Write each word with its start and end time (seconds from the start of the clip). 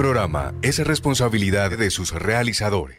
programa 0.00 0.54
es 0.62 0.78
responsabilidad 0.78 1.76
de 1.76 1.90
sus 1.90 2.12
realizadores. 2.12 2.98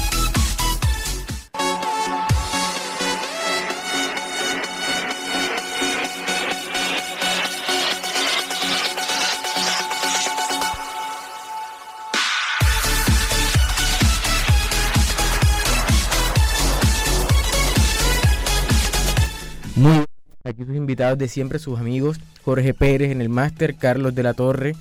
De 21.17 21.27
siempre, 21.27 21.59
sus 21.59 21.79
amigos 21.79 22.19
Jorge 22.43 22.73
Pérez 22.73 23.11
en 23.11 23.21
el 23.21 23.29
máster, 23.29 23.75
Carlos 23.75 24.15
de 24.15 24.23
la 24.23 24.33
Torre, 24.33 24.75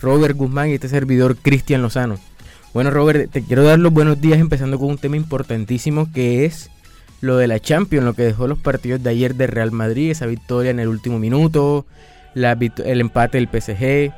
Robert 0.00 0.36
Guzmán 0.36 0.68
y 0.68 0.74
este 0.74 0.88
servidor 0.88 1.36
Cristian 1.36 1.82
Lozano. 1.82 2.18
Bueno, 2.74 2.90
Robert, 2.90 3.30
te 3.30 3.42
quiero 3.42 3.64
dar 3.64 3.78
los 3.78 3.92
buenos 3.92 4.20
días 4.20 4.38
empezando 4.38 4.78
con 4.78 4.90
un 4.90 4.98
tema 4.98 5.16
importantísimo 5.16 6.10
que 6.12 6.44
es 6.44 6.70
lo 7.20 7.36
de 7.36 7.46
la 7.46 7.60
Champions, 7.60 8.04
lo 8.04 8.14
que 8.14 8.22
dejó 8.22 8.46
los 8.46 8.58
partidos 8.58 9.02
de 9.02 9.10
ayer 9.10 9.34
de 9.34 9.46
Real 9.46 9.72
Madrid, 9.72 10.10
esa 10.10 10.26
victoria 10.26 10.70
en 10.70 10.80
el 10.80 10.88
último 10.88 11.18
minuto, 11.18 11.86
la 12.34 12.58
el 12.84 13.00
empate 13.00 13.38
del 13.38 13.48
PSG, 13.48 14.12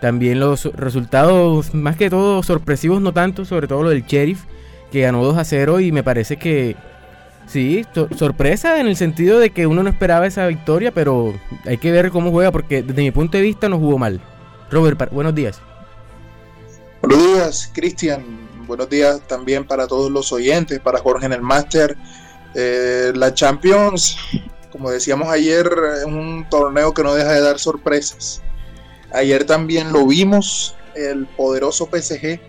también 0.00 0.38
los 0.38 0.66
resultados 0.74 1.74
más 1.74 1.96
que 1.96 2.10
todo 2.10 2.42
sorpresivos, 2.42 3.00
no 3.00 3.12
tanto, 3.12 3.44
sobre 3.44 3.66
todo 3.66 3.82
lo 3.82 3.90
del 3.90 4.04
Sheriff, 4.04 4.44
que 4.92 5.00
ganó 5.00 5.24
2 5.24 5.38
a 5.38 5.44
0 5.44 5.80
y 5.80 5.90
me 5.90 6.04
parece 6.04 6.36
que 6.36 6.76
Sí, 7.46 7.84
sorpresa 8.16 8.80
en 8.80 8.86
el 8.86 8.96
sentido 8.96 9.38
de 9.38 9.50
que 9.50 9.66
uno 9.66 9.82
no 9.82 9.90
esperaba 9.90 10.26
esa 10.26 10.46
victoria, 10.46 10.92
pero 10.92 11.34
hay 11.64 11.78
que 11.78 11.92
ver 11.92 12.10
cómo 12.10 12.30
juega 12.30 12.50
porque 12.50 12.82
desde 12.82 13.02
mi 13.02 13.10
punto 13.10 13.36
de 13.36 13.42
vista 13.42 13.68
no 13.68 13.78
jugó 13.78 13.98
mal. 13.98 14.20
Robert, 14.70 15.10
buenos 15.12 15.34
días. 15.34 15.60
Buenos 17.02 17.26
días, 17.26 17.70
Cristian. 17.74 18.24
Buenos 18.66 18.88
días 18.88 19.20
también 19.26 19.66
para 19.66 19.86
todos 19.86 20.10
los 20.10 20.32
oyentes, 20.32 20.80
para 20.80 20.98
Jorge 20.98 21.26
en 21.26 21.32
el 21.34 21.42
Máster. 21.42 21.96
Eh, 22.54 23.12
la 23.14 23.34
Champions, 23.34 24.16
como 24.72 24.90
decíamos 24.90 25.28
ayer, 25.28 25.70
es 25.98 26.04
un 26.04 26.46
torneo 26.50 26.94
que 26.94 27.02
no 27.02 27.14
deja 27.14 27.32
de 27.32 27.40
dar 27.40 27.58
sorpresas. 27.58 28.40
Ayer 29.12 29.44
también 29.44 29.92
lo 29.92 30.06
vimos, 30.06 30.74
el 30.96 31.26
poderoso 31.26 31.88
PSG 31.92 32.40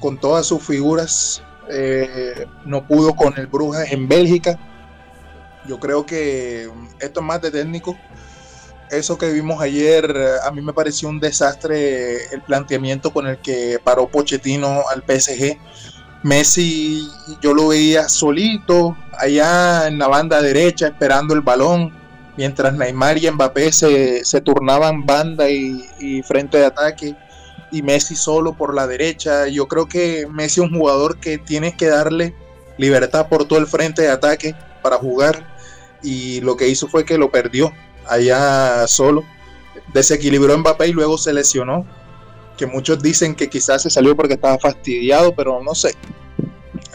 con 0.00 0.18
todas 0.18 0.46
sus 0.46 0.62
figuras 0.62 1.42
eh, 1.72 2.46
no 2.64 2.86
pudo 2.86 3.14
con 3.14 3.36
el 3.38 3.46
Brujas 3.46 3.90
en 3.92 4.08
Bélgica. 4.08 4.58
Yo 5.66 5.78
creo 5.78 6.06
que 6.06 6.68
esto 7.00 7.20
es 7.20 7.26
más 7.26 7.40
de 7.40 7.50
técnico. 7.50 7.96
Eso 8.90 9.16
que 9.16 9.30
vimos 9.30 9.60
ayer, 9.60 10.12
a 10.44 10.50
mí 10.50 10.62
me 10.62 10.72
pareció 10.72 11.08
un 11.08 11.20
desastre 11.20 12.24
el 12.32 12.42
planteamiento 12.42 13.12
con 13.12 13.26
el 13.26 13.38
que 13.38 13.78
paró 13.82 14.08
Pochettino 14.08 14.82
al 14.92 15.02
PSG. 15.02 15.58
Messi, 16.22 17.08
yo 17.40 17.54
lo 17.54 17.68
veía 17.68 18.08
solito, 18.08 18.96
allá 19.16 19.86
en 19.86 19.98
la 19.98 20.08
banda 20.08 20.42
derecha, 20.42 20.88
esperando 20.88 21.34
el 21.34 21.40
balón, 21.40 21.94
mientras 22.36 22.74
Neymar 22.74 23.16
y 23.18 23.30
Mbappé 23.30 23.72
se, 23.72 24.24
se 24.24 24.40
turnaban 24.40 25.06
banda 25.06 25.48
y 25.48 26.22
frente 26.26 26.58
de 26.58 26.66
ataque 26.66 27.16
y 27.70 27.82
Messi 27.82 28.16
solo 28.16 28.54
por 28.54 28.74
la 28.74 28.86
derecha. 28.86 29.48
Yo 29.48 29.68
creo 29.68 29.86
que 29.86 30.26
Messi 30.30 30.60
es 30.60 30.70
un 30.70 30.78
jugador 30.78 31.18
que 31.18 31.38
tienes 31.38 31.74
que 31.74 31.86
darle 31.86 32.34
libertad 32.78 33.28
por 33.28 33.46
todo 33.46 33.58
el 33.58 33.66
frente 33.66 34.02
de 34.02 34.10
ataque 34.10 34.54
para 34.82 34.96
jugar 34.96 35.56
y 36.02 36.40
lo 36.40 36.56
que 36.56 36.68
hizo 36.68 36.88
fue 36.88 37.04
que 37.04 37.18
lo 37.18 37.30
perdió 37.30 37.72
allá 38.06 38.86
solo. 38.86 39.24
Desequilibró 39.92 40.56
Mbappé 40.58 40.88
y 40.88 40.92
luego 40.92 41.18
se 41.18 41.32
lesionó. 41.32 41.86
Que 42.56 42.66
muchos 42.66 43.02
dicen 43.02 43.34
que 43.34 43.48
quizás 43.48 43.82
se 43.82 43.90
salió 43.90 44.14
porque 44.14 44.34
estaba 44.34 44.58
fastidiado, 44.58 45.34
pero 45.34 45.62
no 45.62 45.74
sé. 45.74 45.94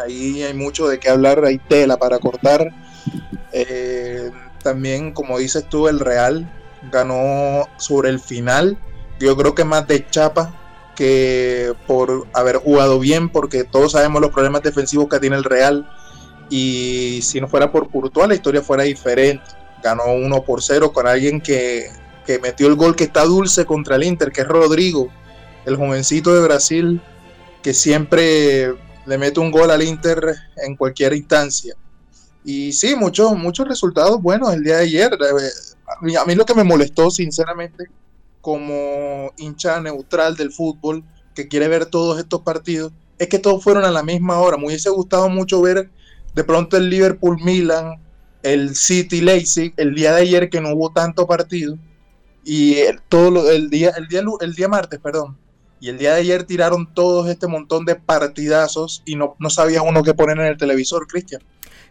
Ahí 0.04 0.44
hay 0.44 0.54
mucho 0.54 0.88
de 0.88 1.00
qué 1.00 1.10
hablar, 1.10 1.44
hay 1.44 1.58
tela 1.58 1.98
para 1.98 2.20
cortar. 2.20 2.70
Eh, 3.52 4.32
también, 4.62 5.12
como 5.12 5.40
dices 5.40 5.68
tú, 5.68 5.88
el 5.88 6.00
Real 6.00 6.52
ganó 6.92 7.68
sobre 7.78 8.10
el 8.10 8.20
final. 8.20 8.78
Yo 9.20 9.36
creo 9.36 9.56
que 9.56 9.64
más 9.64 9.88
de 9.88 10.08
chapa 10.08 10.54
que 10.96 11.74
por 11.86 12.28
haber 12.34 12.58
jugado 12.58 13.00
bien, 13.00 13.30
porque 13.30 13.64
todos 13.64 13.92
sabemos 13.92 14.22
los 14.22 14.32
problemas 14.32 14.64
defensivos 14.64 15.08
que 15.10 15.20
tiene 15.20 15.36
el 15.36 15.44
Real. 15.44 15.90
Y 16.50 17.20
si 17.24 17.42
no 17.42 17.48
fuera 17.48 17.72
por 17.72 17.90
Courtois, 17.90 18.28
la 18.28 18.36
historia 18.36 18.62
fuera 18.62 18.84
diferente. 18.84 19.44
Ganó 19.84 20.06
1 20.14 20.44
por 20.44 20.64
0 20.64 20.94
con 20.94 21.08
alguien 21.08 21.42
que, 21.42 21.90
que 22.26 22.40
metió 22.40 22.68
el 22.68 22.76
gol 22.76 22.96
que 22.96 23.04
está 23.04 23.24
dulce 23.24 23.66
contra 23.66 23.96
el 23.96 24.04
Inter, 24.04 24.32
que 24.32 24.42
es 24.42 24.48
Rodrigo, 24.48 25.10
el 25.66 25.76
jovencito 25.76 26.34
de 26.34 26.42
Brasil, 26.42 27.02
que 27.62 27.74
siempre 27.74 28.74
le 29.06 29.18
mete 29.18 29.40
un 29.40 29.52
gol 29.52 29.70
al 29.72 29.84
Inter 29.84 30.36
en 30.58 30.76
cualquier 30.76 31.14
instancia. 31.14 31.76
Y 32.44 32.74
sí, 32.74 32.96
muchos, 32.96 33.36
muchos 33.36 33.68
resultados 33.68 34.22
buenos 34.22 34.54
el 34.54 34.64
día 34.64 34.78
de 34.78 34.84
ayer. 34.84 35.12
Eh, 35.14 36.18
a 36.18 36.26
mí 36.26 36.36
lo 36.36 36.46
que 36.46 36.54
me 36.54 36.64
molestó, 36.64 37.10
sinceramente, 37.10 37.86
como 38.46 39.34
hincha 39.38 39.82
neutral 39.82 40.36
del 40.36 40.52
fútbol 40.52 41.04
que 41.34 41.48
quiere 41.48 41.68
ver 41.68 41.88
todos 41.88 42.20
estos 42.20 42.42
partidos, 42.42 42.94
es 43.18 43.28
que 43.28 43.40
todos 43.40 43.64
fueron 43.64 43.86
a 43.86 43.90
la 43.90 44.04
misma 44.04 44.38
hora. 44.38 44.56
Me 44.56 44.68
hubiese 44.68 44.92
gustado 44.92 45.30
mucho 45.30 45.64
ver 45.64 45.90
de 46.36 46.44
pronto 46.44 46.78
el 46.78 46.88
Liverpool 46.92 47.40
Milan, 47.44 48.00
el 48.44 48.76
City 48.76 49.22
Leipzig, 49.22 49.74
el 49.78 49.96
día 49.96 50.14
de 50.14 50.22
ayer 50.22 50.52
que 50.52 50.62
no 50.62 50.76
hubo 50.76 50.92
tanto 50.92 51.26
partido 51.26 51.76
y 52.44 52.76
el, 52.76 53.02
todo 53.10 53.50
el 53.50 53.72
día 53.72 53.90
el 53.98 54.08
día 54.08 54.22
el 54.42 54.54
día 54.54 54.68
martes, 54.68 55.00
perdón. 55.00 55.36
Y 55.80 55.90
el 55.90 55.98
día 55.98 56.14
de 56.14 56.20
ayer 56.22 56.44
tiraron 56.44 56.94
todos 56.94 57.28
este 57.28 57.48
montón 57.48 57.84
de 57.84 57.96
partidazos 57.96 59.02
y 59.08 59.16
no, 59.16 59.36
no 59.40 59.50
sabía 59.50 59.82
uno 59.82 60.04
qué 60.04 60.14
poner 60.14 60.38
en 60.38 60.46
el 60.46 60.58
televisor, 60.58 61.08
Cristian. 61.08 61.42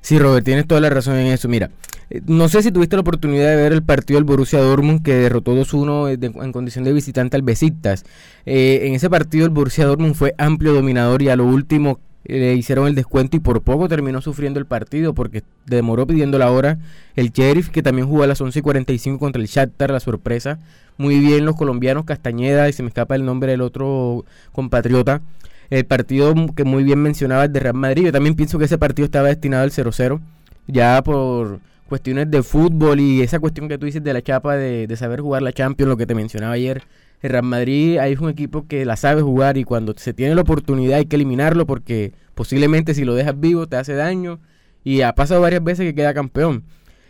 Sí, 0.04 0.19
Robert, 0.19 0.44
tienes 0.44 0.66
toda 0.66 0.82
la 0.82 0.91
razón 0.91 1.16
en 1.16 1.28
eso. 1.28 1.48
Mira, 1.48 1.70
eh, 2.10 2.20
no 2.26 2.50
sé 2.50 2.62
si 2.62 2.70
tuviste 2.70 2.94
la 2.94 3.00
oportunidad 3.00 3.48
de 3.48 3.56
ver 3.56 3.72
el 3.72 3.82
partido 3.82 4.19
del 4.19 4.25
Borussia 4.25 4.60
Dortmund 4.60 5.03
que 5.03 5.15
derrotó 5.15 5.56
2-1 5.56 6.10
eh, 6.10 6.31
en 6.44 6.53
condición 6.53 6.84
de 6.84 6.92
visitante 6.92 7.37
al 7.37 7.42
Besiktas. 7.42 8.04
Eh, 8.44 8.81
en 8.82 8.92
ese 8.92 9.09
partido 9.09 9.47
el 9.47 9.50
Borussia 9.50 9.87
Dortmund 9.87 10.15
fue 10.15 10.34
amplio 10.37 10.75
dominador 10.75 11.22
y 11.22 11.31
a 11.31 11.37
lo 11.37 11.47
último 11.47 12.00
le 12.25 12.53
hicieron 12.54 12.87
el 12.87 12.94
descuento 12.94 13.38
y 13.38 13.41
por 13.41 13.62
poco 13.62 13.88
terminó 13.88 14.20
sufriendo 14.20 14.60
el 14.60 14.66
partido 14.66 15.15
porque 15.15 15.42
demoró 15.65 16.06
pidiendo 16.06 16.38
la 16.38 16.50
hora 16.50 16.76
el 17.16 17.31
Sheriff 17.31 17.71
que 17.71 17.82
también 17.82 18.06
jugó 18.06 18.25
a 18.25 18.26
las 18.26 18.42
11 18.42 18.59
y 18.59 18.62
45 18.62 19.19
contra 19.19 19.41
el 19.41 19.48
Shakhtar, 19.48 19.91
la 19.91 20.00
sorpresa. 20.00 20.59
Muy 20.98 21.19
bien 21.19 21.47
los 21.47 21.56
colombianos, 21.56 22.04
Castañeda 22.04 22.69
y 22.69 22.75
se 22.75 22.82
me 22.82 22.88
escapa 22.88 23.15
el 23.15 23.25
nombre 23.25 23.53
del 23.53 23.62
otro 23.62 24.26
compatriota 24.53 25.22
el 25.71 25.85
partido 25.87 26.35
que 26.55 26.65
muy 26.65 26.85
bien 26.85 27.01
mencionabas 27.01 27.53
de 27.53 27.61
Real 27.61 27.75
Madrid. 27.75 28.05
Yo 28.05 28.13
también 28.13 28.35
pienso 28.35 28.59
que 28.59 28.67
ese 28.67 28.79
partido 28.79 29.07
estaba 29.07 29.29
destinado 29.29 29.65
al 29.65 29.71
0-0, 29.71 30.21
ya 30.67 31.03
por 31.03 31.61
cuestiones 31.89 32.31
de 32.31 32.43
fútbol 32.43 33.01
y 33.01 33.23
esa 33.23 33.39
cuestión 33.39 33.69
que 33.69 33.79
tú 33.79 33.87
dices 33.87 34.03
de 34.03 34.13
la 34.13 34.23
chapa 34.23 34.57
de, 34.57 34.93
saber 34.97 35.21
jugar 35.21 35.43
la 35.43 35.53
Champions, 35.53 35.89
lo 35.89 35.97
que 35.97 36.07
te 36.07 36.15
mencionaba 36.15 36.55
ayer. 36.55 36.83
El 37.23 37.31
Real 37.31 37.45
Madrid 37.45 37.99
ahí 37.99 38.13
es 38.13 38.19
un 38.19 38.29
equipo 38.29 38.67
que 38.67 38.85
la 38.85 38.97
sabe 38.97 39.23
jugar 39.23 39.57
y 39.57 39.65
cuando 39.65 39.95
se 39.97 40.13
tiene 40.13 40.34
la 40.34 40.43
oportunidad 40.43 40.99
hay 40.99 41.07
que 41.07 41.16
eliminarlo 41.16 41.67
porque 41.67 42.13
posiblemente 42.34 42.95
si 42.95 43.05
lo 43.05 43.15
dejas 43.15 43.39
vivo 43.39 43.67
te 43.67 43.77
hace 43.77 43.95
daño 43.95 44.41
y 44.83 45.01
ha 45.01 45.15
pasado 45.15 45.41
varias 45.41 45.65
veces 45.65 45.87
que 45.87 45.95
queda 45.95 46.13
campeón. 46.13 46.65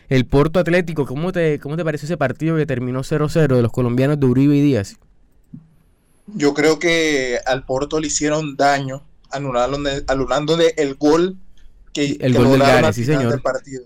El 0.09 0.27
Porto 0.27 0.61
Atlético, 0.61 1.07
¿cómo 1.07 1.33
te, 1.33 1.59
cómo 1.59 1.77
te 1.77 1.85
pareció 1.85 2.07
ese 2.07 2.17
partido 2.17 2.57
que 2.57 2.67
terminó 2.67 3.01
0-0 3.01 3.57
de 3.57 3.63
los 3.63 3.73
colombianos 3.73 4.21
de 4.21 4.27
Uribe 4.27 4.55
y 4.55 4.61
Díaz? 4.61 4.99
Yo 6.27 6.55
creo 6.55 6.79
que 6.79 7.39
al 7.45 7.65
Porto 7.65 8.01
le 8.01 8.07
hicieron 8.07 8.57
daño 8.57 9.03
anulándole, 9.31 10.75
el 10.77 10.95
gol 10.95 11.37
que, 11.93 12.17
el 12.21 12.35
gol 12.35 12.59
del 12.59 12.95
sí, 12.95 13.05
señor. 13.05 13.43
partido. 13.43 13.85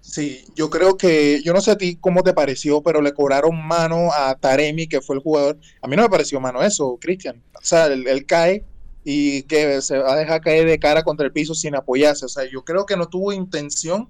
Sí, 0.00 0.44
yo 0.54 0.70
creo 0.70 0.96
que, 0.96 1.42
yo 1.44 1.52
no 1.52 1.60
sé 1.60 1.72
a 1.72 1.78
ti 1.78 1.96
cómo 2.00 2.22
te 2.22 2.32
pareció, 2.32 2.80
pero 2.80 3.02
le 3.02 3.12
cobraron 3.12 3.66
mano 3.66 4.12
a 4.12 4.34
Taremi, 4.36 4.86
que 4.86 5.00
fue 5.00 5.16
el 5.16 5.22
jugador. 5.22 5.58
A 5.82 5.88
mí 5.88 5.96
no 5.96 6.02
me 6.02 6.08
pareció 6.08 6.40
mano 6.40 6.62
eso, 6.62 6.96
Cristian. 7.00 7.42
O 7.54 7.64
sea, 7.64 7.86
él, 7.86 8.24
cae 8.24 8.64
y 9.04 9.42
que 9.42 9.82
se 9.82 9.98
va 9.98 10.14
a 10.14 10.16
dejar 10.16 10.40
caer 10.40 10.66
de 10.66 10.78
cara 10.78 11.02
contra 11.02 11.26
el 11.26 11.32
piso 11.32 11.54
sin 11.54 11.74
apoyarse. 11.74 12.24
O 12.24 12.28
sea, 12.28 12.44
yo 12.50 12.64
creo 12.64 12.86
que 12.86 12.96
no 12.96 13.08
tuvo 13.08 13.32
intención 13.32 14.08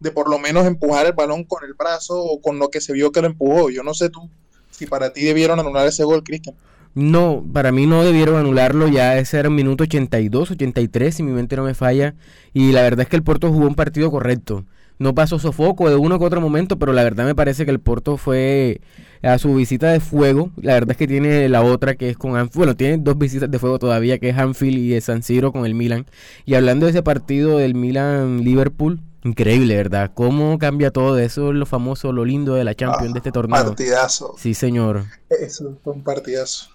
de 0.00 0.10
por 0.10 0.28
lo 0.28 0.38
menos 0.38 0.66
empujar 0.66 1.06
el 1.06 1.12
balón 1.12 1.44
con 1.44 1.62
el 1.64 1.74
brazo 1.74 2.20
o 2.20 2.40
con 2.40 2.58
lo 2.58 2.68
que 2.70 2.80
se 2.80 2.92
vio 2.92 3.12
que 3.12 3.20
lo 3.20 3.26
empujó. 3.26 3.70
Yo 3.70 3.82
no 3.82 3.94
sé 3.94 4.08
tú 4.08 4.28
si 4.70 4.86
para 4.86 5.12
ti 5.12 5.24
debieron 5.24 5.60
anular 5.60 5.86
ese 5.86 6.04
gol, 6.04 6.24
Cristian. 6.24 6.56
No, 6.94 7.44
para 7.52 7.72
mí 7.72 7.86
no 7.86 8.04
debieron 8.04 8.36
anularlo, 8.36 8.86
ya 8.86 9.18
ese 9.18 9.38
era 9.38 9.48
un 9.48 9.56
minuto 9.56 9.82
82, 9.82 10.52
83, 10.52 11.14
si 11.14 11.22
mi 11.24 11.32
mente 11.32 11.56
no 11.56 11.64
me 11.64 11.74
falla. 11.74 12.14
Y 12.52 12.70
la 12.72 12.82
verdad 12.82 13.02
es 13.02 13.08
que 13.08 13.16
el 13.16 13.24
Porto 13.24 13.52
jugó 13.52 13.66
un 13.66 13.74
partido 13.74 14.10
correcto. 14.10 14.64
No 14.98 15.12
pasó 15.12 15.40
sofoco 15.40 15.90
de 15.90 15.96
uno 15.96 16.20
que 16.20 16.24
otro 16.24 16.40
momento, 16.40 16.78
pero 16.78 16.92
la 16.92 17.02
verdad 17.02 17.24
me 17.24 17.34
parece 17.34 17.64
que 17.64 17.72
el 17.72 17.80
Porto 17.80 18.16
fue 18.16 18.80
a 19.22 19.38
su 19.38 19.52
visita 19.56 19.88
de 19.90 19.98
fuego. 19.98 20.50
La 20.56 20.74
verdad 20.74 20.92
es 20.92 20.96
que 20.96 21.08
tiene 21.08 21.48
la 21.48 21.62
otra 21.62 21.96
que 21.96 22.10
es 22.10 22.16
con 22.16 22.36
Anfield. 22.36 22.56
Bueno, 22.56 22.76
tiene 22.76 22.98
dos 22.98 23.18
visitas 23.18 23.50
de 23.50 23.58
fuego 23.58 23.80
todavía, 23.80 24.18
que 24.18 24.28
es 24.28 24.38
Anfield 24.38 24.78
y 24.78 25.00
San 25.00 25.24
Siro 25.24 25.50
con 25.50 25.66
el 25.66 25.74
Milan. 25.74 26.06
Y 26.44 26.54
hablando 26.54 26.86
de 26.86 26.90
ese 26.90 27.02
partido 27.02 27.58
del 27.58 27.74
Milan-Liverpool, 27.74 29.00
increíble, 29.24 29.74
¿verdad? 29.74 30.12
¿Cómo 30.14 30.58
cambia 30.58 30.92
todo 30.92 31.18
eso? 31.18 31.52
Lo 31.52 31.66
famoso, 31.66 32.12
lo 32.12 32.24
lindo 32.24 32.54
de 32.54 32.62
la 32.62 32.76
Champions 32.76 33.14
de 33.14 33.18
este 33.18 33.32
torneo. 33.32 33.64
Partidazo. 33.64 34.36
Sí, 34.38 34.54
señor. 34.54 35.06
Eso 35.28 35.76
fue 35.82 35.94
un 35.94 36.04
partidazo 36.04 36.73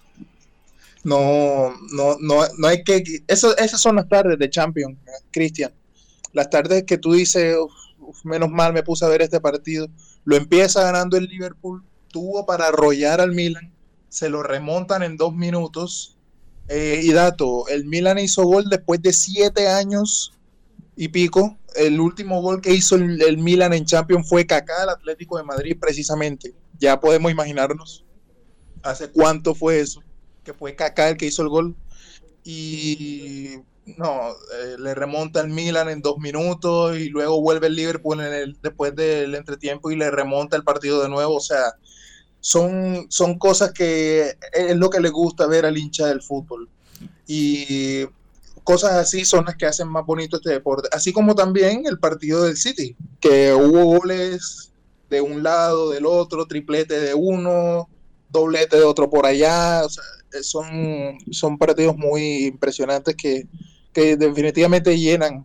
no, 1.02 1.74
no, 1.92 2.16
no, 2.20 2.42
no 2.58 2.66
hay 2.66 2.84
que. 2.84 3.02
Eso, 3.26 3.56
esas 3.56 3.80
son 3.80 3.96
las 3.96 4.08
tardes 4.08 4.38
de 4.38 4.50
Champions, 4.50 4.98
Cristian. 5.30 5.72
Las 6.32 6.50
tardes 6.50 6.84
que 6.84 6.98
tú 6.98 7.12
dices, 7.12 7.56
menos 8.24 8.50
mal 8.50 8.72
me 8.72 8.82
puse 8.82 9.04
a 9.04 9.08
ver 9.08 9.22
este 9.22 9.40
partido. 9.40 9.88
Lo 10.24 10.36
empieza 10.36 10.82
ganando 10.82 11.16
el 11.16 11.24
Liverpool, 11.24 11.82
tuvo 12.08 12.44
para 12.44 12.66
arrollar 12.66 13.20
al 13.20 13.32
Milan, 13.32 13.72
se 14.08 14.28
lo 14.28 14.42
remontan 14.42 15.02
en 15.02 15.16
dos 15.16 15.34
minutos. 15.34 16.16
Eh, 16.68 17.00
y 17.02 17.12
dato, 17.12 17.66
el 17.68 17.86
Milan 17.86 18.18
hizo 18.18 18.44
gol 18.44 18.66
después 18.70 19.02
de 19.02 19.12
siete 19.12 19.68
años 19.68 20.32
y 20.96 21.08
pico. 21.08 21.56
El 21.74 21.98
último 21.98 22.42
gol 22.42 22.60
que 22.60 22.74
hizo 22.74 22.96
el, 22.96 23.38
Milan 23.38 23.72
en 23.72 23.86
Champions 23.86 24.28
fue 24.28 24.46
Kaká, 24.46 24.82
el 24.84 24.90
Atlético 24.90 25.38
de 25.38 25.44
Madrid, 25.44 25.76
precisamente. 25.80 26.54
Ya 26.78 27.00
podemos 27.00 27.32
imaginarnos 27.32 28.04
hace 28.82 29.08
cuánto 29.08 29.54
fue 29.54 29.80
eso 29.80 30.02
que 30.44 30.54
fue 30.54 30.74
Kaká 30.74 31.10
el 31.10 31.16
que 31.16 31.26
hizo 31.26 31.42
el 31.42 31.48
gol. 31.48 31.76
Y 32.44 33.56
no, 33.96 34.30
eh, 34.30 34.76
le 34.78 34.94
remonta 34.94 35.40
el 35.40 35.48
Milan 35.48 35.88
en 35.88 36.02
dos 36.02 36.18
minutos 36.18 36.96
y 36.96 37.08
luego 37.08 37.40
vuelve 37.40 37.66
el 37.66 37.76
Liverpool 37.76 38.20
en 38.20 38.32
el, 38.32 38.58
después 38.62 38.94
del 38.94 39.34
entretiempo 39.34 39.90
y 39.90 39.96
le 39.96 40.10
remonta 40.10 40.56
el 40.56 40.64
partido 40.64 41.02
de 41.02 41.08
nuevo. 41.08 41.36
O 41.36 41.40
sea, 41.40 41.74
son, 42.40 43.06
son 43.08 43.38
cosas 43.38 43.72
que 43.72 44.36
es 44.52 44.76
lo 44.76 44.90
que 44.90 45.00
le 45.00 45.10
gusta 45.10 45.46
ver 45.46 45.66
al 45.66 45.78
hincha 45.78 46.06
del 46.06 46.22
fútbol. 46.22 46.68
Y 47.26 48.06
cosas 48.64 48.92
así 48.92 49.24
son 49.24 49.44
las 49.44 49.56
que 49.56 49.66
hacen 49.66 49.88
más 49.88 50.04
bonito 50.06 50.36
este 50.36 50.50
deporte. 50.50 50.88
Así 50.92 51.12
como 51.12 51.34
también 51.34 51.84
el 51.86 51.98
partido 51.98 52.44
del 52.44 52.56
City, 52.56 52.96
que 53.20 53.52
hubo 53.52 53.98
goles 53.98 54.72
de 55.08 55.20
un 55.20 55.42
lado, 55.42 55.90
del 55.90 56.06
otro, 56.06 56.46
triplete 56.46 57.00
de 57.00 57.14
uno, 57.14 57.88
doblete 58.30 58.76
de 58.76 58.84
otro 58.84 59.08
por 59.10 59.26
allá. 59.26 59.82
O 59.84 59.88
sea, 59.88 60.04
eh, 60.32 60.42
son, 60.42 61.18
son 61.30 61.58
partidos 61.58 61.96
muy 61.96 62.46
impresionantes 62.46 63.16
que, 63.16 63.46
definitivamente 64.16 64.98
llenan 64.98 65.44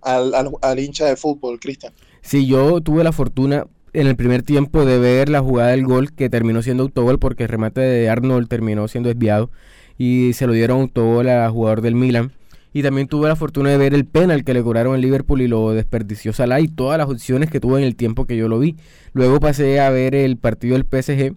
al, 0.00 0.78
hincha 0.78 1.06
de 1.06 1.16
fútbol, 1.16 1.58
Cristian. 1.58 1.92
Sí, 2.22 2.46
yo 2.46 2.80
tuve 2.80 3.04
la 3.04 3.12
fortuna 3.12 3.66
en 3.92 4.06
el 4.06 4.16
primer 4.16 4.42
tiempo 4.42 4.84
de 4.84 4.98
ver 4.98 5.28
la 5.28 5.40
jugada 5.40 5.70
del 5.70 5.84
gol 5.84 6.12
que 6.12 6.30
terminó 6.30 6.62
siendo 6.62 6.84
autogol 6.84 7.18
porque 7.18 7.42
el 7.42 7.48
remate 7.48 7.80
de 7.80 8.08
Arnold 8.08 8.48
terminó 8.48 8.88
siendo 8.88 9.08
desviado 9.08 9.50
y 9.98 10.32
se 10.32 10.46
lo 10.46 10.52
dieron 10.52 10.80
autogol 10.82 11.28
al 11.28 11.50
jugador 11.50 11.80
del 11.80 11.94
Milan. 11.94 12.32
Y 12.72 12.82
también 12.82 13.06
tuve 13.06 13.28
la 13.28 13.36
fortuna 13.36 13.70
de 13.70 13.76
ver 13.76 13.94
el 13.94 14.04
penal 14.04 14.44
que 14.44 14.54
le 14.54 14.62
cobraron 14.62 14.94
al 14.94 15.00
Liverpool 15.00 15.42
y 15.42 15.48
lo 15.48 15.72
desperdició 15.72 16.32
Salah 16.32 16.60
y 16.60 16.68
todas 16.68 16.98
las 16.98 17.08
opciones 17.08 17.50
que 17.50 17.60
tuvo 17.60 17.78
en 17.78 17.84
el 17.84 17.94
tiempo 17.94 18.24
que 18.24 18.36
yo 18.36 18.48
lo 18.48 18.58
vi. 18.58 18.76
Luego 19.12 19.38
pasé 19.40 19.78
a 19.78 19.90
ver 19.90 20.14
el 20.14 20.36
partido 20.36 20.76
del 20.76 20.84
PSG 20.84 21.34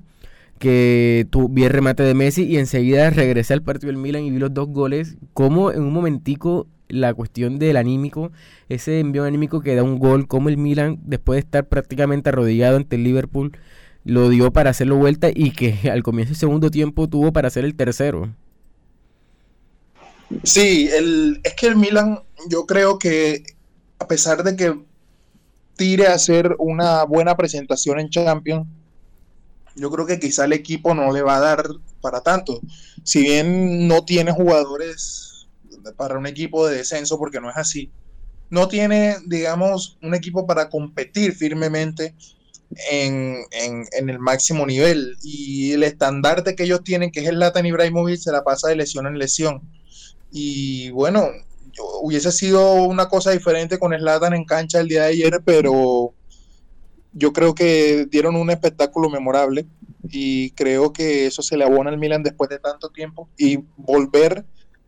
que 0.58 1.28
tu, 1.30 1.50
vi 1.50 1.64
el 1.64 1.72
remate 1.72 2.04
de 2.04 2.14
Messi 2.14 2.44
y 2.44 2.58
enseguida 2.58 3.10
regresé 3.10 3.54
al 3.54 3.64
partido 3.64 3.88
del 3.88 3.98
Milan 3.98 4.24
y 4.24 4.32
vi 4.32 4.40
los 4.40 4.54
dos 4.54 4.68
goles, 4.68 5.18
como 5.34 5.72
en 5.72 5.82
un 5.82 5.94
momentico 5.94 6.68
la 6.90 7.14
cuestión 7.14 7.60
del 7.60 7.78
anímico, 7.78 8.32
ese 8.70 9.00
envío 9.00 9.26
anímico 9.26 9.62
que 9.62 9.76
da 9.76 9.84
un 9.84 10.00
gol, 10.00 10.28
como 10.28 10.50
el 10.50 10.58
Milan, 10.58 11.00
después 11.04 11.38
de 11.38 11.42
estar 11.42 11.68
prácticamente 11.68 12.30
arrodillado 12.30 12.78
ante 12.78 12.96
el 12.96 13.04
Liverpool, 13.04 13.58
lo 14.04 14.30
dio 14.30 14.52
para 14.52 14.70
hacerlo 14.70 14.96
vuelta 14.96 15.30
y 15.34 15.52
que 15.52 15.90
al 15.92 16.04
comienzo 16.04 16.32
del 16.32 16.40
segundo 16.40 16.72
tiempo 16.72 17.08
tuvo 17.08 17.34
para 17.34 17.48
hacer 17.48 17.66
el 17.66 17.76
tercero. 17.76 18.34
Sí, 20.44 20.90
el, 20.94 21.40
es 21.44 21.54
que 21.54 21.68
el 21.68 21.78
Milan, 21.78 22.20
yo 22.50 22.66
creo 22.66 23.00
que 23.00 23.44
a 24.00 24.08
pesar 24.08 24.44
de 24.44 24.56
que 24.56 24.78
tire 25.76 26.08
a 26.08 26.16
hacer 26.16 26.56
una 26.60 27.04
buena 27.04 27.36
presentación 27.38 28.00
en 28.00 28.10
Champions, 28.10 28.68
yo 29.78 29.92
creo 29.92 30.06
que 30.06 30.20
quizá 30.20 30.46
el 30.46 30.54
equipo 30.54 30.94
no 30.94 31.12
le 31.14 31.22
va 31.22 31.38
a 31.38 31.42
dar 31.42 31.68
para 32.02 32.22
tanto. 32.22 32.60
Si 33.04 33.22
bien 33.22 33.88
no 33.88 34.04
tiene 34.04 34.32
jugadores 34.32 35.48
para 35.96 36.18
un 36.18 36.28
equipo 36.28 36.68
de 36.68 36.78
descenso, 36.78 37.18
porque 37.18 37.40
no 37.40 37.50
es 37.50 37.58
así, 37.58 37.92
no 38.50 38.68
tiene, 38.68 39.18
digamos, 39.26 39.98
un 40.02 40.16
equipo 40.16 40.46
para 40.46 40.70
competir 40.70 41.34
firmemente 41.34 42.16
en, 42.92 43.46
el 43.52 44.20
máximo 44.20 44.66
nivel. 44.66 45.16
Y 45.24 45.74
el 45.74 45.84
estandarte 45.84 46.56
que 46.56 46.64
ellos 46.64 46.84
tienen, 46.84 47.12
que 47.12 47.22
es 47.22 47.28
el 47.28 47.40
Latan 47.40 47.66
Ibrahimovic, 47.66 48.20
se 48.20 48.32
la 48.32 48.44
pasa 48.44 48.70
de 48.70 48.76
lesión 48.76 49.08
en 49.08 49.18
lesión. 49.18 49.62
Y 50.32 50.90
bueno, 50.92 51.30
hubiese 52.02 52.32
sido 52.32 52.84
una 52.84 53.08
cosa 53.08 53.32
diferente 53.32 53.78
con 53.78 53.94
Slatan 53.94 54.34
en 54.34 54.46
cancha 54.46 54.80
el 54.80 54.88
día 54.88 55.04
de 55.04 55.10
ayer, 55.10 55.42
pero 55.46 56.14
yo 57.14 57.34
creo 57.34 57.56
que 57.56 58.06
dieron 58.10 58.36
un 58.36 58.50
espectáculo 58.50 59.10
memorable 59.10 59.66
y 60.10 60.52
creo 60.52 60.94
que 60.94 61.26
eso 61.26 61.42
se 61.42 61.58
le 61.58 61.64
abona 61.66 61.90
al 61.90 61.98
Milan 61.98 62.24
después 62.24 62.50
de 62.50 62.60
tanto 62.60 62.90
tiempo 62.90 63.30
y 63.38 63.60
volver, 63.76 64.46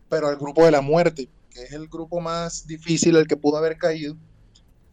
pero 0.08 0.28
al 0.28 0.36
grupo 0.36 0.64
de 0.64 0.70
la 0.70 0.80
muerte, 0.80 1.28
que 1.50 1.64
es 1.64 1.72
el 1.72 1.88
grupo 1.88 2.20
más 2.20 2.66
difícil 2.66 3.16
al 3.16 3.26
que 3.26 3.36
pudo 3.36 3.56
haber 3.58 3.76
caído. 3.76 4.16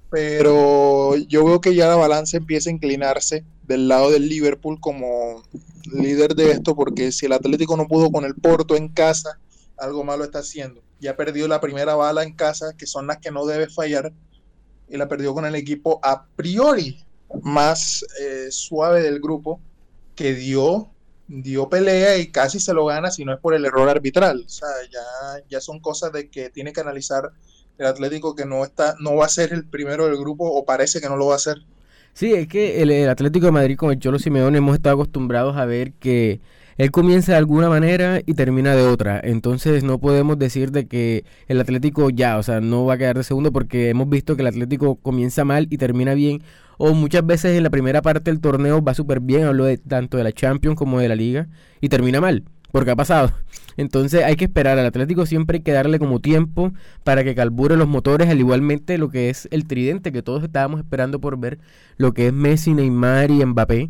Pero 0.09 1.15
yo 1.15 1.43
veo 1.43 1.59
que 1.59 1.75
ya 1.75 1.87
la 1.87 1.95
balanza 1.95 2.37
empieza 2.37 2.69
a 2.69 2.73
inclinarse 2.73 3.43
del 3.63 3.89
lado 3.89 4.09
del 4.09 4.29
Liverpool 4.29 4.79
como 4.79 5.43
líder 5.93 6.33
de 6.33 6.51
esto, 6.51 6.75
porque 6.75 7.11
si 7.11 7.25
el 7.25 7.33
Atlético 7.33 7.75
no 7.75 7.87
pudo 7.87 8.09
con 8.09 8.23
el 8.23 8.35
Porto 8.35 8.75
en 8.75 8.87
casa, 8.87 9.39
algo 9.77 10.03
malo 10.03 10.23
está 10.23 10.39
haciendo. 10.39 10.81
Ya 10.99 11.15
perdió 11.15 11.47
la 11.47 11.59
primera 11.59 11.95
bala 11.95 12.23
en 12.23 12.33
casa, 12.33 12.73
que 12.77 12.87
son 12.87 13.07
las 13.07 13.17
que 13.17 13.31
no 13.31 13.45
debe 13.45 13.69
fallar, 13.69 14.13
y 14.89 14.95
la 14.95 15.09
perdió 15.09 15.33
con 15.33 15.45
el 15.45 15.55
equipo 15.55 15.99
a 16.01 16.25
priori 16.35 17.05
más 17.41 18.05
eh, 18.19 18.47
suave 18.51 19.01
del 19.01 19.19
grupo 19.19 19.59
que 20.15 20.33
dio, 20.33 20.89
dio 21.27 21.69
pelea 21.69 22.17
y 22.17 22.31
casi 22.31 22.59
se 22.59 22.73
lo 22.73 22.85
gana 22.85 23.11
si 23.11 23.25
no 23.25 23.33
es 23.33 23.39
por 23.39 23.53
el 23.53 23.65
error 23.65 23.89
arbitral. 23.89 24.43
O 24.45 24.49
sea, 24.49 24.69
ya, 24.91 25.43
ya 25.49 25.61
son 25.61 25.79
cosas 25.79 26.11
de 26.11 26.29
que 26.29 26.49
tiene 26.49 26.73
que 26.73 26.81
analizar 26.81 27.31
el 27.77 27.85
Atlético 27.85 28.35
que 28.35 28.45
no 28.45 28.63
está, 28.63 28.95
no 28.99 29.15
va 29.15 29.25
a 29.25 29.29
ser 29.29 29.53
el 29.53 29.65
primero 29.65 30.07
del 30.07 30.17
grupo 30.17 30.49
o 30.49 30.65
parece 30.65 30.99
que 30.99 31.09
no 31.09 31.17
lo 31.17 31.27
va 31.27 31.35
a 31.35 31.39
ser. 31.39 31.57
Sí, 32.13 32.33
es 32.33 32.47
que 32.47 32.81
el, 32.81 33.07
Atlético 33.09 33.45
de 33.45 33.51
Madrid 33.51 33.77
con 33.77 33.91
el 33.91 33.99
Cholo 33.99 34.17
Simeone 34.17 34.57
hemos 34.57 34.75
estado 34.75 34.95
acostumbrados 34.95 35.55
a 35.55 35.65
ver 35.65 35.93
que 35.93 36.41
él 36.77 36.91
comienza 36.91 37.33
de 37.33 37.37
alguna 37.37 37.69
manera 37.69 38.21
y 38.25 38.33
termina 38.33 38.75
de 38.75 38.83
otra. 38.83 39.19
Entonces 39.23 39.83
no 39.83 39.99
podemos 39.99 40.37
decir 40.37 40.71
de 40.71 40.87
que 40.87 41.25
el 41.47 41.59
Atlético 41.59 42.09
ya, 42.09 42.37
o 42.37 42.43
sea, 42.43 42.61
no 42.61 42.85
va 42.85 42.95
a 42.95 42.97
quedar 42.97 43.17
de 43.17 43.23
segundo 43.23 43.51
porque 43.51 43.89
hemos 43.89 44.09
visto 44.09 44.35
que 44.35 44.41
el 44.41 44.47
Atlético 44.47 44.95
comienza 44.95 45.43
mal 45.45 45.67
y 45.69 45.77
termina 45.77 46.13
bien 46.13 46.41
o 46.77 46.93
muchas 46.93 47.25
veces 47.25 47.57
en 47.57 47.63
la 47.63 47.69
primera 47.69 48.01
parte 48.01 48.31
del 48.31 48.39
torneo 48.39 48.81
va 48.81 48.93
súper 48.93 49.19
bien, 49.19 49.43
hablo 49.43 49.65
de, 49.65 49.77
tanto 49.77 50.17
de 50.17 50.23
la 50.23 50.31
Champions 50.31 50.77
como 50.77 50.99
de 50.99 51.09
la 51.09 51.15
Liga, 51.15 51.47
y 51.81 51.89
termina 51.89 52.21
mal, 52.21 52.43
porque 52.71 52.91
ha 52.91 52.95
pasado. 52.95 53.31
Entonces 53.77 54.23
hay 54.23 54.35
que 54.35 54.45
esperar, 54.45 54.77
al 54.79 54.85
Atlético 54.85 55.25
siempre 55.25 55.57
hay 55.57 55.63
que 55.63 55.71
darle 55.71 55.99
como 55.99 56.19
tiempo 56.19 56.73
para 57.03 57.23
que 57.23 57.35
calbure 57.35 57.77
los 57.77 57.87
motores, 57.87 58.29
al 58.29 58.39
igualmente 58.39 58.97
lo 58.97 59.09
que 59.09 59.29
es 59.29 59.47
el 59.51 59.67
tridente 59.67 60.11
que 60.11 60.23
todos 60.23 60.43
estábamos 60.43 60.79
esperando 60.79 61.19
por 61.19 61.39
ver, 61.39 61.59
lo 61.97 62.13
que 62.13 62.27
es 62.27 62.33
Messi, 62.33 62.73
Neymar 62.73 63.31
y 63.31 63.45
Mbappé, 63.45 63.89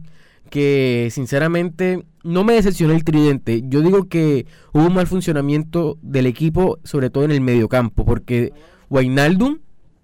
que 0.50 1.10
sinceramente 1.12 2.06
no 2.28 2.44
me 2.44 2.54
decepcionó 2.54 2.94
el 2.94 3.04
tridente. 3.04 3.64
Yo 3.66 3.82
digo 3.82 4.08
que 4.10 4.46
hubo 4.74 4.86
un 4.88 4.94
mal 4.94 5.08
funcionamiento 5.08 5.98
del 6.02 6.26
equipo, 6.26 6.78
sobre 6.84 7.10
todo 7.10 7.24
en 7.24 7.32
el 7.32 7.42
mediocampo, 7.42 8.06
porque 8.06 8.52
Wijnaldum 8.90 9.60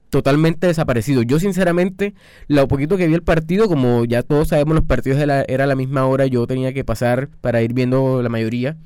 totalmente 0.10 0.68
desaparecido. 0.68 1.24
Yo 1.24 1.40
sinceramente, 1.40 2.14
lo 2.48 2.68
poquito 2.68 2.98
que 2.98 3.08
vi 3.08 3.14
el 3.14 3.24
partido, 3.24 3.68
como 3.68 4.06
ya 4.06 4.24
todos 4.24 4.50
sabemos 4.50 4.76
los 4.76 4.86
partidos 4.86 5.20
de 5.20 5.26
la, 5.26 5.42
era 5.42 5.66
la 5.66 5.76
misma 5.76 6.06
hora, 6.06 6.26
yo 6.28 6.48
tenía 6.48 6.72
que 6.72 6.86
pasar 6.86 7.30
para 7.42 7.62
ir 7.62 7.74
viendo 7.74 8.22
la 8.22 8.30
mayoría. 8.30 8.78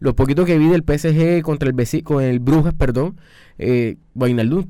Lo 0.00 0.14
poquito 0.14 0.44
que 0.44 0.56
vi 0.58 0.68
del 0.68 0.84
PSG 0.84 1.42
contra 1.42 1.68
el 1.68 2.02
con 2.04 2.22
el 2.22 2.38
Brujas, 2.38 2.72
perdón, 2.72 3.16
eh, 3.58 3.96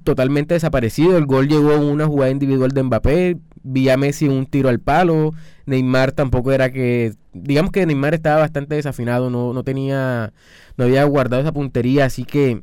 totalmente 0.03 0.55
desaparecido. 0.55 1.19
El 1.19 1.27
gol 1.27 1.49
llegó 1.49 1.73
en 1.75 1.83
una 1.83 2.07
jugada 2.07 2.31
individual 2.31 2.71
de 2.71 2.83
Mbappé. 2.83 3.37
Vi 3.63 3.89
a 3.89 3.97
Messi 3.97 4.29
un 4.29 4.47
tiro 4.47 4.69
al 4.69 4.81
palo. 4.81 5.33
Neymar 5.67 6.13
tampoco 6.13 6.53
era 6.53 6.73
que. 6.73 7.15
Digamos 7.33 7.73
que 7.73 7.87
Neymar 7.87 8.15
estaba 8.15 8.41
bastante 8.41 8.75
desafinado. 8.75 9.31
No, 9.31 9.53
no 9.53 9.65
tenía. 9.65 10.33
No 10.77 10.85
había 10.85 11.05
guardado 11.05 11.43
esa 11.43 11.53
puntería. 11.53 12.05
Así 12.07 12.25
que. 12.25 12.63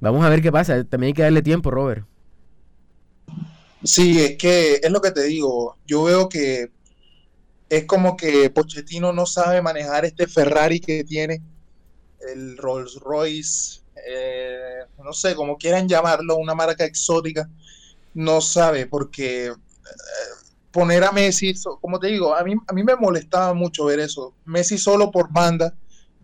Vamos 0.00 0.24
a 0.24 0.28
ver 0.28 0.42
qué 0.42 0.52
pasa. 0.52 0.84
También 0.84 1.08
hay 1.08 1.14
que 1.14 1.22
darle 1.22 1.42
tiempo, 1.42 1.70
Robert. 1.70 2.06
Sí, 3.82 4.20
es 4.20 4.36
que 4.36 4.80
es 4.82 4.90
lo 4.90 5.00
que 5.00 5.10
te 5.10 5.24
digo. 5.24 5.76
Yo 5.86 6.04
veo 6.04 6.28
que 6.28 6.70
es 7.68 7.84
como 7.84 8.16
que 8.16 8.50
Pochettino 8.50 9.12
no 9.12 9.26
sabe 9.26 9.60
manejar 9.62 10.04
este 10.04 10.26
Ferrari 10.26 10.80
que 10.80 11.04
tiene 11.04 11.42
el 12.32 12.56
Rolls 12.56 12.96
Royce, 13.00 13.80
eh, 14.06 14.84
no 15.02 15.12
sé, 15.12 15.34
como 15.34 15.58
quieran 15.58 15.88
llamarlo, 15.88 16.36
una 16.36 16.54
marca 16.54 16.84
exótica, 16.84 17.48
no 18.14 18.40
sabe, 18.40 18.86
porque 18.86 19.46
eh, 19.46 19.52
poner 20.74 21.04
a 21.04 21.12
Messi, 21.12 21.54
como 21.80 22.00
te 22.00 22.08
digo, 22.08 22.34
a 22.34 22.42
mí, 22.42 22.54
a 22.66 22.72
mí 22.72 22.82
me 22.82 22.96
molestaba 22.96 23.54
mucho 23.54 23.84
ver 23.84 24.00
eso, 24.00 24.34
Messi 24.44 24.76
solo 24.76 25.12
por 25.12 25.32
banda, 25.32 25.72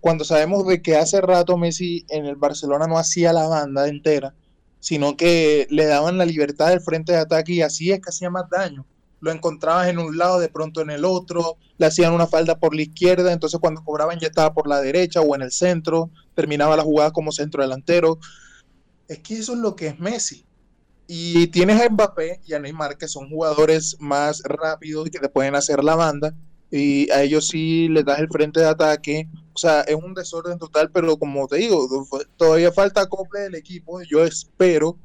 cuando 0.01 0.25
sabemos 0.25 0.67
de 0.67 0.83
que 0.83 0.97
hace 0.97 1.21
rato 1.21 1.57
Messi 1.57 2.05
en 2.09 2.27
el 2.27 2.35
Barcelona 2.35 2.89
no 2.89 2.99
hacía 2.99 3.33
la 3.33 3.47
banda 3.47 3.87
entera, 3.87 4.35
sino 4.81 5.17
que 5.17 5.69
le 5.71 5.87
daban 5.87 6.19
la 6.19 6.25
libertad 6.25 6.71
del 6.71 6.81
frente 6.81 7.13
de 7.13 7.19
ataque 7.19 7.53
y 7.53 7.63
así 7.63 7.93
es 7.93 8.01
que 8.01 8.11
hacía 8.11 8.29
más 8.29 8.51
daño. 8.51 8.85
Lo 9.21 9.31
encontrabas 9.31 9.87
en 9.87 10.01
un 10.01 10.19
lado, 10.19 10.41
de 10.41 10.49
pronto 10.49 10.81
en 10.81 10.91
el 10.91 11.05
otro, 11.05 11.57
le 11.79 11.87
hacían 11.87 12.13
una 12.13 12.27
falda 12.27 12.59
por 12.59 12.75
la 12.75 12.83
izquierda, 12.83 13.33
entonces 13.33 13.61
cuando 13.61 13.85
cobraban 13.85 14.19
ya 14.19 14.27
estaba 14.27 14.53
por 14.53 14.67
la 14.67 14.81
derecha 14.81 15.21
o 15.21 15.37
en 15.37 15.43
el 15.43 15.53
centro, 15.53 16.11
terminaba 16.35 16.77
la 16.77 16.83
jugada 16.83 17.13
como 17.13 17.31
centro 17.31 17.63
delantero. 17.63 18.19
Es 19.07 19.21
que 19.21 19.35
eso 19.39 19.53
es 19.53 19.59
lo 19.59 19.77
que 19.77 19.89
es 19.89 20.01
Messi. 20.01 20.45
Y 21.13 21.49
tienes 21.49 21.81
a 21.81 21.91
Mbappé 21.91 22.41
y 22.47 22.55
a 22.55 22.61
Neymar, 22.61 22.97
que 22.97 23.09
son 23.09 23.29
jugadores 23.29 23.97
más 23.99 24.45
rápidos 24.45 25.09
y 25.09 25.11
que 25.11 25.19
te 25.19 25.29
pueden 25.29 25.57
hacer 25.57 25.83
la 25.83 25.97
banda, 25.97 26.37
y 26.71 27.11
a 27.11 27.25
ellos 27.25 27.49
sí 27.49 27.89
les 27.89 28.05
das 28.05 28.21
el 28.21 28.29
frente 28.29 28.61
de 28.61 28.67
ataque. 28.67 29.29
O 29.53 29.59
sea, 29.59 29.81
es 29.81 29.97
un 29.97 30.15
desorden 30.15 30.57
total, 30.57 30.93
pero 30.93 31.17
como 31.17 31.49
te 31.49 31.57
digo, 31.57 31.89
todavía 32.37 32.71
falta 32.71 33.01
acople 33.01 33.41
del 33.41 33.57
equipo. 33.57 34.01
Yo 34.03 34.25
espero 34.25 34.97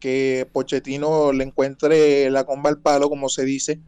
que 0.00 0.48
Pochettino 0.52 1.32
le 1.32 1.44
encuentre 1.44 2.28
la 2.28 2.42
comba 2.42 2.68
al 2.68 2.80
palo, 2.80 3.08
como 3.08 3.28
se 3.28 3.44
dice, 3.44 3.78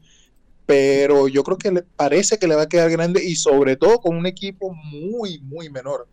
pero 0.67 1.27
yo 1.27 1.43
creo 1.43 1.59
que 1.59 1.73
le 1.73 1.83
parece 1.83 2.39
que 2.39 2.47
le 2.47 2.55
va 2.55 2.63
a 2.63 2.69
quedar 2.69 2.89
grande 2.89 3.25
y 3.25 3.35
sobre 3.35 3.75
todo 3.75 3.99
con 3.99 4.17
un 4.17 4.27
equipo 4.27 4.73
muy, 4.73 5.41
muy 5.41 5.71
menor, 5.71 6.07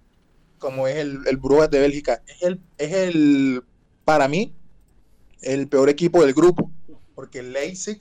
como 0.57 0.87
es 0.87 0.95
el, 0.95 1.19
el 1.27 1.37
Brujas 1.37 1.69
de 1.69 1.81
Bélgica. 1.81 2.23
Es 2.25 2.41
el, 2.41 2.59
es 2.79 2.93
el, 2.93 3.63
para 4.05 4.27
mí, 4.27 4.55
el 5.41 5.67
peor 5.67 5.89
equipo 5.89 6.23
del 6.23 6.33
grupo, 6.33 6.71
porque 7.15 7.39
el 7.39 7.53
Leipzig 7.53 7.99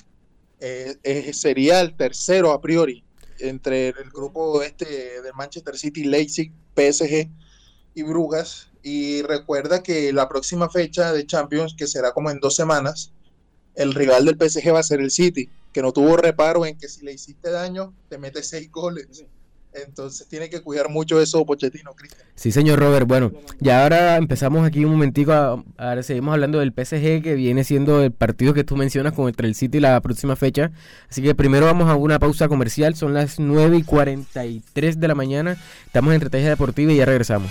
eh, 0.61 1.33
sería 1.33 1.81
el 1.81 1.97
tercero 1.97 2.53
a 2.53 2.61
priori 2.61 3.03
entre 3.39 3.89
el 3.89 4.11
grupo 4.13 4.63
este 4.63 5.23
de 5.23 5.33
Manchester 5.33 5.77
City, 5.77 6.05
Leipzig, 6.05 6.53
PSG 6.77 7.29
y 7.95 8.03
Brugas. 8.03 8.69
Y 8.83 9.23
recuerda 9.23 9.83
que 9.83 10.13
la 10.13 10.29
próxima 10.29 10.71
fecha 10.71 11.13
de 11.13 11.27
Champions, 11.27 11.75
que 11.77 11.87
será 11.87 12.13
como 12.13 12.31
en 12.31 12.41
dos 12.41 12.57
semanas, 12.57 13.13
el 13.75 13.95
rival 13.95 14.25
del 14.25 14.37
PSG 14.37 14.73
va 14.73 14.81
a 14.81 14.85
ser 14.85 15.01
el 15.01 15.11
City, 15.11 15.49
que 15.73 15.83
no 15.83 15.93
tuvo 15.93 16.17
reparo 16.17 16.65
en 16.67 16.79
que 16.79 16.89
si 16.89 17.05
le 17.05 17.13
hiciste 17.13 17.51
daño, 17.51 17.95
te 18.09 18.19
mete 18.19 18.43
seis 18.43 18.71
goles. 18.71 19.25
Entonces 19.73 20.27
tiene 20.27 20.51
que 20.51 20.61
cuidar 20.63 20.89
mucho 20.89 21.21
eso 21.21 21.45
Pochettino, 21.47 21.93
Cristian. 21.95 22.27
Sí, 22.35 22.51
señor 22.51 22.79
Robert. 22.79 23.07
Bueno, 23.07 23.33
ya 23.61 23.83
ahora 23.83 24.17
empezamos 24.17 24.67
aquí 24.67 24.85
un 24.85 24.93
momentico, 24.93 25.65
ahora 25.77 26.03
seguimos 26.03 26.33
hablando 26.33 26.59
del 26.59 26.73
PSG, 26.73 27.23
que 27.23 27.35
viene 27.35 27.65
siendo 27.65 28.03
el 28.03 28.13
partido 28.13 28.53
que 28.53 28.65
tú 28.65 28.77
mencionas 28.77 29.13
contra 29.13 29.47
el 29.47 29.55
City 29.55 29.79
la 29.79 30.01
próxima 30.01 30.37
fecha. 30.37 30.73
Así 31.09 31.23
que 31.23 31.35
primero 31.35 31.67
vamos 31.67 31.89
a 31.89 31.95
una 31.95 32.19
pausa 32.19 32.49
comercial, 32.49 32.95
son 32.97 33.15
las 33.15 33.39
9 33.39 33.79
y 33.79 33.83
43 33.83 34.99
de 34.99 35.09
la 35.09 35.15
mañana, 35.15 35.57
estamos 35.87 36.11
en 36.11 36.17
Estrategia 36.17 36.49
Deportiva 36.51 36.93
y 36.93 36.97
ya 36.97 37.05
regresamos. 37.05 37.51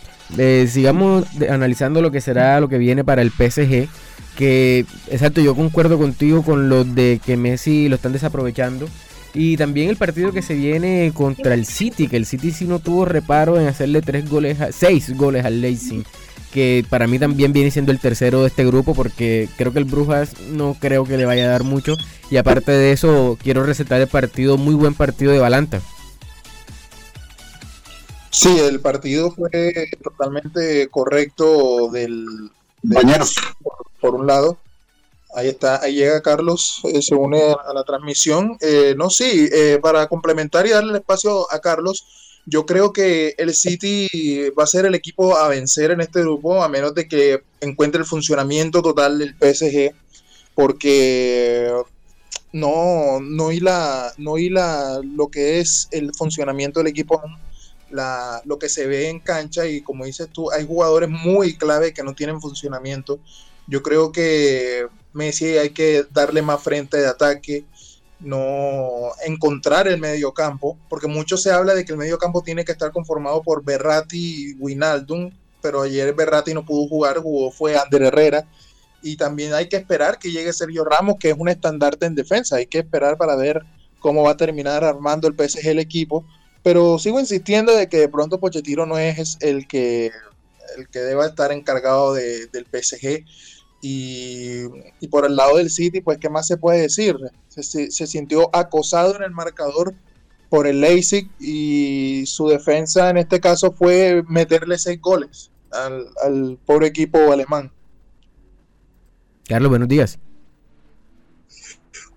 Eh, 0.37 0.67
sigamos 0.69 1.25
analizando 1.49 2.01
lo 2.01 2.11
que 2.11 2.21
será 2.21 2.59
lo 2.59 2.69
que 2.69 2.77
viene 2.77 3.03
para 3.03 3.21
el 3.21 3.31
PSG. 3.31 3.87
Que, 4.37 4.85
exacto, 5.09 5.41
yo 5.41 5.55
concuerdo 5.55 5.97
contigo 5.97 6.41
con 6.41 6.69
lo 6.69 6.83
de 6.83 7.19
que 7.25 7.37
Messi 7.37 7.89
lo 7.89 7.95
están 7.95 8.13
desaprovechando. 8.13 8.87
Y 9.33 9.55
también 9.57 9.89
el 9.89 9.95
partido 9.95 10.31
que 10.31 10.41
se 10.41 10.55
viene 10.55 11.11
contra 11.13 11.53
el 11.53 11.65
City, 11.65 12.07
que 12.07 12.17
el 12.17 12.25
City 12.25 12.51
sí 12.51 12.65
no 12.65 12.79
tuvo 12.79 13.05
reparo 13.05 13.59
en 13.59 13.67
hacerle 13.67 14.01
tres 14.01 14.29
goles, 14.29 14.57
seis 14.71 15.15
goles 15.15 15.45
al 15.45 15.61
Leipzig. 15.61 16.03
Que 16.51 16.83
para 16.89 17.07
mí 17.07 17.17
también 17.17 17.53
viene 17.53 17.71
siendo 17.71 17.93
el 17.93 17.99
tercero 17.99 18.41
de 18.41 18.47
este 18.47 18.65
grupo, 18.65 18.93
porque 18.93 19.47
creo 19.55 19.71
que 19.71 19.79
el 19.79 19.85
Brujas 19.85 20.33
no 20.51 20.75
creo 20.77 21.05
que 21.05 21.15
le 21.15 21.25
vaya 21.25 21.45
a 21.45 21.49
dar 21.49 21.63
mucho. 21.63 21.95
Y 22.29 22.37
aparte 22.37 22.73
de 22.73 22.91
eso, 22.91 23.37
quiero 23.41 23.63
recetar 23.63 24.01
el 24.01 24.07
partido, 24.07 24.57
muy 24.57 24.75
buen 24.75 24.93
partido 24.93 25.31
de 25.31 25.39
Balanta. 25.39 25.81
Sí, 28.31 28.57
el 28.59 28.79
partido 28.79 29.31
fue 29.31 29.73
totalmente 30.01 30.87
correcto 30.87 31.89
del, 31.91 32.25
Bañeros. 32.83 33.35
Por, 33.61 33.75
por, 33.99 34.15
un 34.15 34.27
lado. 34.27 34.57
Ahí 35.33 35.47
está, 35.47 35.81
ahí 35.81 35.95
llega 35.95 36.21
Carlos, 36.21 36.81
eh, 36.83 37.01
se 37.01 37.15
une 37.15 37.41
a, 37.41 37.73
la 37.73 37.83
transmisión. 37.83 38.57
Eh, 38.59 38.95
no, 38.97 39.09
sí, 39.09 39.49
eh, 39.51 39.79
para 39.81 40.07
complementar 40.07 40.65
y 40.65 40.71
darle 40.71 40.91
el 40.91 40.97
espacio 40.97 41.51
a 41.51 41.59
Carlos, 41.59 42.05
yo 42.45 42.65
creo 42.65 42.91
que 42.91 43.35
el 43.37 43.53
City 43.53 44.49
va 44.57 44.63
a 44.63 44.67
ser 44.67 44.85
el 44.85 44.95
equipo 44.95 45.37
a 45.37 45.47
vencer 45.47 45.91
en 45.91 46.01
este 46.01 46.21
grupo, 46.21 46.61
a 46.61 46.67
menos 46.67 46.93
de 46.95 47.07
que 47.07 47.43
encuentre 47.61 48.01
el 48.01 48.07
funcionamiento 48.07 48.81
total 48.81 49.19
del 49.19 49.35
PSG, 49.35 49.93
porque 50.53 51.71
no, 52.51 53.19
no 53.21 53.51
y 53.51 53.59
la, 53.61 54.11
no 54.17 54.37
y 54.37 54.49
la, 54.49 54.99
lo 55.03 55.29
que 55.29 55.59
es 55.59 55.87
el 55.91 56.13
funcionamiento 56.13 56.79
del 56.79 56.87
equipo, 56.87 57.21
la, 57.91 58.41
lo 58.45 58.57
que 58.59 58.69
se 58.69 58.87
ve 58.87 59.09
en 59.09 59.19
cancha, 59.19 59.65
y 59.67 59.81
como 59.81 60.05
dices 60.05 60.29
tú, 60.31 60.51
hay 60.51 60.65
jugadores 60.65 61.09
muy 61.09 61.57
clave 61.57 61.93
que 61.93 62.03
no 62.03 62.13
tienen 62.13 62.41
funcionamiento. 62.41 63.19
Yo 63.67 63.83
creo 63.83 64.11
que 64.11 64.87
Messi 65.13 65.57
hay 65.57 65.69
que 65.71 66.05
darle 66.11 66.41
más 66.41 66.61
frente 66.61 66.97
de 66.97 67.07
ataque, 67.07 67.65
no 68.19 69.11
encontrar 69.25 69.87
el 69.87 69.99
medio 69.99 70.33
campo, 70.33 70.77
porque 70.89 71.07
mucho 71.07 71.37
se 71.37 71.51
habla 71.51 71.73
de 71.73 71.85
que 71.85 71.91
el 71.91 71.97
medio 71.97 72.17
campo 72.17 72.43
tiene 72.43 72.63
que 72.63 72.71
estar 72.71 72.91
conformado 72.91 73.41
por 73.41 73.63
Berratti 73.63 74.51
y 74.51 74.53
Winaldum, 74.59 75.31
pero 75.61 75.81
ayer 75.81 76.13
Berratti 76.13 76.53
no 76.53 76.65
pudo 76.65 76.87
jugar, 76.87 77.17
jugó 77.17 77.51
fue 77.51 77.77
Ander 77.77 78.03
Herrera, 78.03 78.47
y 79.01 79.17
también 79.17 79.53
hay 79.53 79.67
que 79.67 79.77
esperar 79.77 80.19
que 80.19 80.31
llegue 80.31 80.53
Sergio 80.53 80.83
Ramos, 80.83 81.15
que 81.19 81.31
es 81.31 81.35
un 81.37 81.49
estandarte 81.49 82.05
en 82.05 82.15
defensa, 82.15 82.57
hay 82.57 82.67
que 82.67 82.79
esperar 82.79 83.17
para 83.17 83.35
ver 83.35 83.63
cómo 83.99 84.23
va 84.23 84.31
a 84.31 84.37
terminar 84.37 84.83
armando 84.83 85.27
el 85.27 85.35
PSG 85.35 85.67
el 85.67 85.79
equipo, 85.79 86.25
pero 86.63 86.99
sigo 86.99 87.19
insistiendo 87.19 87.75
de 87.75 87.87
que 87.87 87.97
de 87.97 88.09
pronto 88.09 88.39
Pochettino 88.39 88.85
no 88.85 88.97
es 88.97 89.37
el 89.41 89.67
que 89.67 90.11
el 90.77 90.87
que 90.87 90.99
deba 90.99 91.25
estar 91.25 91.51
encargado 91.51 92.13
de, 92.13 92.47
del 92.47 92.65
PSG 92.65 93.25
y, 93.81 94.67
por 95.09 95.25
el 95.25 95.35
lado 95.35 95.57
del 95.57 95.71
City, 95.71 96.01
pues, 96.01 96.19
¿qué 96.19 96.29
más 96.29 96.47
se 96.47 96.57
puede 96.57 96.81
decir? 96.81 97.17
Se, 97.49 97.89
sintió 97.89 98.55
acosado 98.55 99.15
en 99.15 99.23
el 99.23 99.31
marcador 99.31 99.95
por 100.49 100.67
el 100.67 100.81
Leipzig 100.81 101.29
y 101.39 102.25
su 102.27 102.47
defensa 102.47 103.09
en 103.09 103.17
este 103.17 103.39
caso 103.39 103.71
fue 103.71 104.23
meterle 104.27 104.77
seis 104.77 105.01
goles 105.01 105.51
al, 105.71 106.07
al 106.23 106.59
pobre 106.65 106.87
equipo 106.87 107.31
alemán. 107.31 107.71
Carlos, 109.47 109.69
buenos 109.69 109.87
días. 109.87 110.19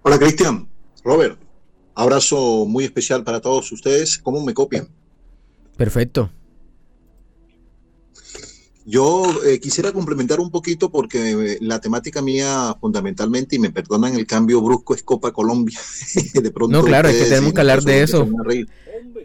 Hola 0.02 0.18
Cristian, 0.18 0.68
Robert, 1.02 1.38
abrazo 1.94 2.66
muy 2.66 2.84
especial 2.84 3.24
para 3.24 3.40
todos 3.40 3.70
ustedes. 3.72 4.18
¿Cómo 4.18 4.44
me 4.44 4.54
copian? 4.54 4.88
Perfecto. 5.76 6.30
Yo 8.86 9.24
eh, 9.46 9.60
quisiera 9.60 9.92
complementar 9.92 10.40
un 10.40 10.50
poquito 10.50 10.90
porque 10.90 11.30
eh, 11.30 11.58
la 11.62 11.80
temática 11.80 12.20
mía 12.20 12.76
fundamentalmente, 12.78 13.56
y 13.56 13.58
me 13.58 13.70
perdonan 13.70 14.14
el 14.14 14.26
cambio 14.26 14.60
brusco, 14.60 14.94
es 14.94 15.02
Copa 15.02 15.32
Colombia. 15.32 15.78
de 16.34 16.50
pronto 16.50 16.76
no, 16.76 16.84
claro, 16.84 17.08
es 17.08 17.16
que 17.16 17.24
tenemos 17.24 17.54
que 17.54 17.60
hablar 17.60 17.82
de 17.82 18.02
eso. 18.02 18.28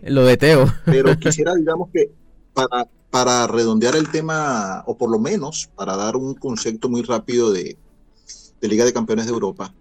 Lo 0.04 0.24
de 0.24 0.38
Teo. 0.38 0.74
Pero 0.86 1.18
quisiera, 1.20 1.54
digamos 1.56 1.90
que 1.94 2.10
para, 2.54 2.88
para 3.10 3.48
redondear 3.48 3.98
el 3.98 4.10
tema, 4.10 4.84
o 4.86 4.98
por 4.98 5.12
lo 5.12 5.20
menos 5.20 5.70
para 5.76 5.98
dar 5.98 6.16
un 6.16 6.36
concepto 6.36 6.88
muy 6.88 7.02
rápido 7.02 7.52
de, 7.52 7.78
de 8.62 8.68
Liga 8.68 8.86
de 8.86 8.94
Campeones 8.94 9.26
de 9.26 9.34
Europa, 9.34 9.74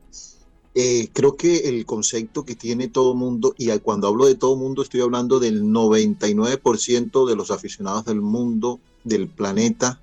eh, 0.80 1.10
creo 1.12 1.36
que 1.36 1.68
el 1.68 1.84
concepto 1.86 2.44
que 2.44 2.54
tiene 2.54 2.86
todo 2.86 3.12
mundo, 3.12 3.52
y 3.58 3.76
cuando 3.80 4.06
hablo 4.06 4.26
de 4.26 4.36
todo 4.36 4.54
mundo 4.54 4.82
estoy 4.82 5.00
hablando 5.00 5.40
del 5.40 5.64
99% 5.64 7.26
de 7.28 7.34
los 7.34 7.50
aficionados 7.50 8.04
del 8.04 8.20
mundo 8.20 8.78
del 9.02 9.26
planeta 9.26 10.00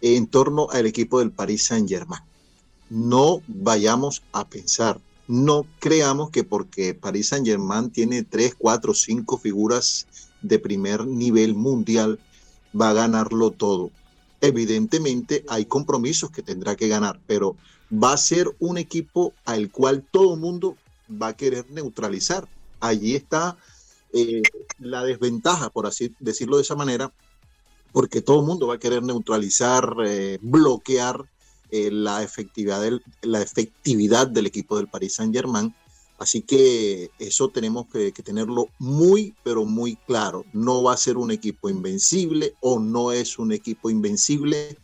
en 0.00 0.28
torno 0.28 0.68
al 0.70 0.86
equipo 0.86 1.18
del 1.18 1.32
Paris 1.32 1.64
Saint-Germain. 1.64 2.22
No 2.88 3.42
vayamos 3.48 4.22
a 4.30 4.48
pensar, 4.48 5.00
no 5.26 5.66
creamos 5.80 6.30
que 6.30 6.44
porque 6.44 6.94
Paris 6.94 7.30
Saint-Germain 7.30 7.90
tiene 7.90 8.22
tres, 8.22 8.54
cuatro, 8.56 8.94
cinco 8.94 9.38
figuras 9.38 10.06
de 10.40 10.60
primer 10.60 11.04
nivel 11.04 11.56
mundial 11.56 12.20
va 12.80 12.90
a 12.90 12.94
ganarlo 12.94 13.50
todo. 13.50 13.90
Evidentemente 14.40 15.44
hay 15.48 15.64
compromisos 15.64 16.30
que 16.30 16.42
tendrá 16.42 16.76
que 16.76 16.86
ganar, 16.86 17.18
pero 17.26 17.56
va 17.92 18.12
a 18.12 18.16
ser 18.16 18.54
un 18.58 18.78
equipo 18.78 19.32
al 19.44 19.70
cual 19.70 20.06
todo 20.10 20.36
mundo 20.36 20.76
va 21.10 21.28
a 21.28 21.36
querer 21.36 21.70
neutralizar. 21.70 22.48
Allí 22.80 23.14
está 23.14 23.56
eh, 24.12 24.42
la 24.78 25.04
desventaja, 25.04 25.70
por 25.70 25.86
así 25.86 26.14
decirlo 26.20 26.56
de 26.56 26.62
esa 26.62 26.76
manera, 26.76 27.12
porque 27.92 28.22
todo 28.22 28.42
mundo 28.42 28.66
va 28.66 28.74
a 28.74 28.78
querer 28.78 29.02
neutralizar, 29.02 29.94
eh, 30.04 30.38
bloquear 30.40 31.24
eh, 31.70 31.90
la, 31.90 32.22
efectividad 32.22 32.80
del, 34.28 34.46
equipo 34.46 34.76
del 34.76 34.88
Paris 34.88 35.14
Saint 35.14 35.34
Germain. 35.34 35.74
Así 36.18 36.42
que 36.42 37.10
eso 37.18 37.48
tenemos 37.48 37.86
que, 37.88 38.12
tenerlo 38.12 38.68
muy, 38.78 39.34
pero 39.42 39.64
muy 39.64 39.96
claro. 39.96 40.44
No 40.52 40.82
va 40.82 40.94
a 40.94 40.96
ser 40.96 41.16
un 41.16 41.30
equipo 41.30 41.68
invencible 41.68 42.54
o 42.60 42.78
no 42.78 43.12
es 43.12 43.38
un 43.38 43.52
equipo 43.52 43.90
invencible. 43.90 44.78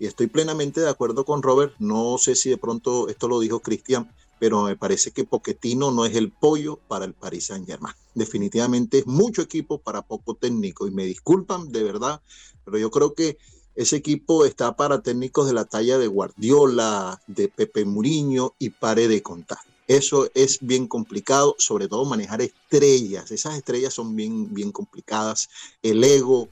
Y 0.00 0.06
estoy 0.06 0.26
plenamente 0.26 0.80
de 0.80 0.88
acuerdo 0.88 1.24
con 1.24 1.42
Robert. 1.42 1.74
No 1.78 2.18
sé 2.18 2.34
si 2.34 2.50
de 2.50 2.56
pronto 2.56 3.08
esto 3.08 3.28
lo 3.28 3.38
dijo 3.38 3.60
Cristian, 3.60 4.10
pero 4.40 4.64
me 4.64 4.76
parece 4.76 5.12
que 5.12 5.22
Poquetino 5.22 5.92
no 5.92 6.04
es 6.04 6.16
el 6.16 6.32
pollo 6.32 6.80
para 6.88 7.04
el 7.04 7.14
Paris 7.14 7.46
Saint 7.46 7.66
Germain. 7.66 7.94
Definitivamente 8.14 8.98
es 8.98 9.06
mucho 9.06 9.42
equipo 9.42 9.78
para 9.78 10.02
poco 10.02 10.34
técnico. 10.34 10.88
Y 10.88 10.90
me 10.90 11.04
disculpan 11.04 11.70
de 11.70 11.84
verdad 11.84 12.20
pero 12.64 12.78
yo 12.78 12.90
creo 12.90 13.14
que 13.14 13.38
ese 13.74 13.96
equipo 13.96 14.44
está 14.44 14.76
para 14.76 15.02
técnicos 15.02 15.46
de 15.46 15.54
la 15.54 15.64
talla 15.64 15.98
de 15.98 16.06
Guardiola, 16.06 17.20
de 17.26 17.48
Pepe 17.48 17.84
Muriño 17.84 18.54
y 18.58 18.70
pare 18.70 19.08
de 19.08 19.22
contar. 19.22 19.58
Eso 19.86 20.30
es 20.34 20.58
bien 20.60 20.86
complicado, 20.86 21.56
sobre 21.58 21.88
todo 21.88 22.04
manejar 22.04 22.42
estrellas. 22.42 23.30
Esas 23.32 23.56
estrellas 23.56 23.94
son 23.94 24.14
bien, 24.14 24.54
bien 24.54 24.70
complicadas. 24.70 25.48
El 25.82 26.04
ego 26.04 26.48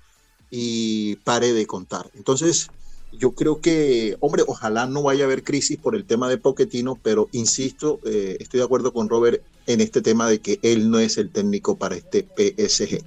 y 0.50 1.16
pare 1.16 1.52
de 1.52 1.66
contar. 1.66 2.10
Entonces, 2.14 2.68
yo 3.12 3.32
creo 3.32 3.60
que, 3.60 4.16
hombre, 4.20 4.44
ojalá 4.46 4.86
no 4.86 5.02
vaya 5.02 5.24
a 5.24 5.26
haber 5.26 5.42
crisis 5.42 5.78
por 5.78 5.94
el 5.94 6.04
tema 6.04 6.28
de 6.28 6.38
Poquetino, 6.38 6.98
pero 7.02 7.28
insisto, 7.32 8.00
eh, 8.04 8.36
estoy 8.40 8.58
de 8.58 8.64
acuerdo 8.64 8.92
con 8.92 9.08
Robert 9.08 9.42
en 9.66 9.80
este 9.80 10.02
tema 10.02 10.28
de 10.28 10.40
que 10.40 10.58
él 10.62 10.90
no 10.90 10.98
es 10.98 11.18
el 11.18 11.30
técnico 11.30 11.76
para 11.76 11.96
este 11.96 12.22
PSG. 12.22 13.02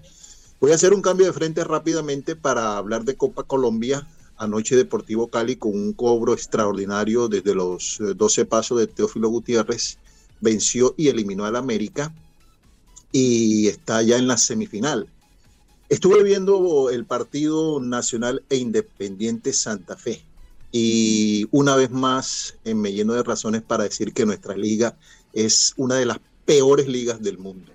Voy 0.59 0.71
a 0.71 0.75
hacer 0.75 0.93
un 0.93 1.01
cambio 1.01 1.25
de 1.25 1.33
frente 1.33 1.63
rápidamente 1.63 2.35
para 2.35 2.77
hablar 2.77 3.03
de 3.03 3.15
Copa 3.15 3.43
Colombia. 3.43 4.07
Anoche 4.37 4.75
Deportivo 4.75 5.27
Cali 5.27 5.55
con 5.55 5.73
un 5.73 5.93
cobro 5.93 6.33
extraordinario 6.33 7.27
desde 7.27 7.53
los 7.53 7.99
12 7.99 8.41
eh, 8.41 8.45
pasos 8.45 8.79
de 8.79 8.87
Teófilo 8.87 9.29
Gutiérrez 9.29 9.97
venció 10.39 10.95
y 10.97 11.07
eliminó 11.09 11.45
al 11.45 11.55
América 11.55 12.13
y 13.11 13.67
está 13.67 14.01
ya 14.01 14.17
en 14.17 14.27
la 14.27 14.37
semifinal. 14.37 15.07
Estuve 15.91 16.23
viendo 16.23 16.89
el 16.89 17.03
partido 17.03 17.81
nacional 17.81 18.45
e 18.49 18.55
independiente 18.55 19.51
Santa 19.51 19.97
Fe 19.97 20.23
y 20.71 21.49
una 21.51 21.75
vez 21.75 21.91
más 21.91 22.55
eh, 22.63 22.73
me 22.73 22.93
lleno 22.93 23.11
de 23.11 23.23
razones 23.23 23.61
para 23.61 23.83
decir 23.83 24.13
que 24.13 24.25
nuestra 24.25 24.55
liga 24.55 24.97
es 25.33 25.73
una 25.75 25.95
de 25.95 26.05
las 26.05 26.19
peores 26.45 26.87
ligas 26.87 27.21
del 27.21 27.39
mundo. 27.39 27.73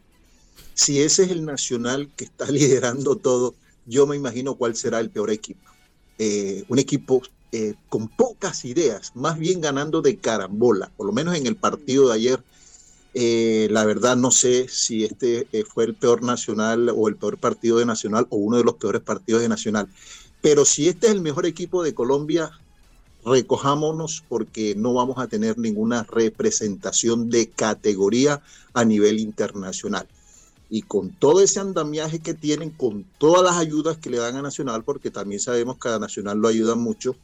Si 0.73 1.03
ese 1.03 1.25
es 1.25 1.31
el 1.31 1.45
Nacional 1.45 2.09
que 2.17 2.25
está 2.25 2.47
liderando 2.51 3.17
todo, 3.17 3.55
yo 3.85 4.07
me 4.07 4.17
imagino 4.17 4.55
cuál 4.55 4.77
será 4.77 4.99
el 5.01 5.11
peor 5.11 5.31
equipo. 5.31 5.71
Eh, 6.19 6.65
un 6.69 6.79
equipo 6.79 7.21
eh, 7.53 7.75
con 7.91 8.09
pocas 8.09 8.65
ideas, 8.65 9.13
más 9.15 9.39
bien 9.39 9.61
ganando 9.61 10.01
de 10.01 10.17
carambola, 10.17 10.91
por 10.97 11.07
lo 11.07 11.13
menos 11.13 11.37
en 11.37 11.47
el 11.47 11.57
partido 11.57 12.09
de 12.09 12.15
ayer. 12.15 12.43
Eh, 13.19 13.69
la 13.71 13.87
verdad 13.87 14.15
no 14.15 14.31
sé 14.31 14.69
si 14.69 15.03
este 15.03 15.49
fue 15.65 15.85
el 15.85 15.95
peor 15.95 16.23
nacional 16.23 16.91
o 16.95 17.09
el 17.09 17.17
peor 17.17 17.39
partido 17.39 17.79
de 17.79 17.87
Nacional 17.87 18.27
o 18.29 18.37
uno 18.37 18.59
de 18.59 18.65
los 18.65 18.75
peores 18.75 19.01
partidos 19.01 19.41
de 19.41 19.49
Nacional. 19.49 19.89
Pero 20.43 20.67
si 20.67 20.87
este 20.87 21.07
es 21.07 21.15
el 21.15 21.23
mejor 21.23 21.47
equipo 21.47 21.83
de 21.83 21.95
Colombia, 21.95 22.51
recojámonos 23.25 24.23
porque 24.29 24.75
no 24.77 24.93
vamos 24.93 25.17
a 25.17 25.29
tener 25.29 25.57
ninguna 25.57 26.03
representación 26.03 27.31
de 27.31 27.49
categoría 27.49 28.43
a 28.75 28.85
nivel 28.85 29.19
internacional 29.19 30.07
y 30.69 30.83
con 30.83 31.09
todo 31.09 31.41
ese 31.41 31.59
andamiaje 31.59 32.19
que 32.19 32.35
tienen, 32.35 32.69
con 32.69 33.07
todas 33.17 33.43
las 33.43 33.57
ayudas 33.57 33.97
que 33.97 34.11
le 34.11 34.19
dan 34.19 34.37
a 34.37 34.43
Nacional, 34.43 34.85
porque 34.85 35.11
también 35.11 35.41
sabemos 35.41 35.79
que 35.79 35.89
a 35.89 35.99
Nacional 35.99 36.37
lo 36.37 36.49
ayudan 36.49 36.81
mucho, 36.81 37.17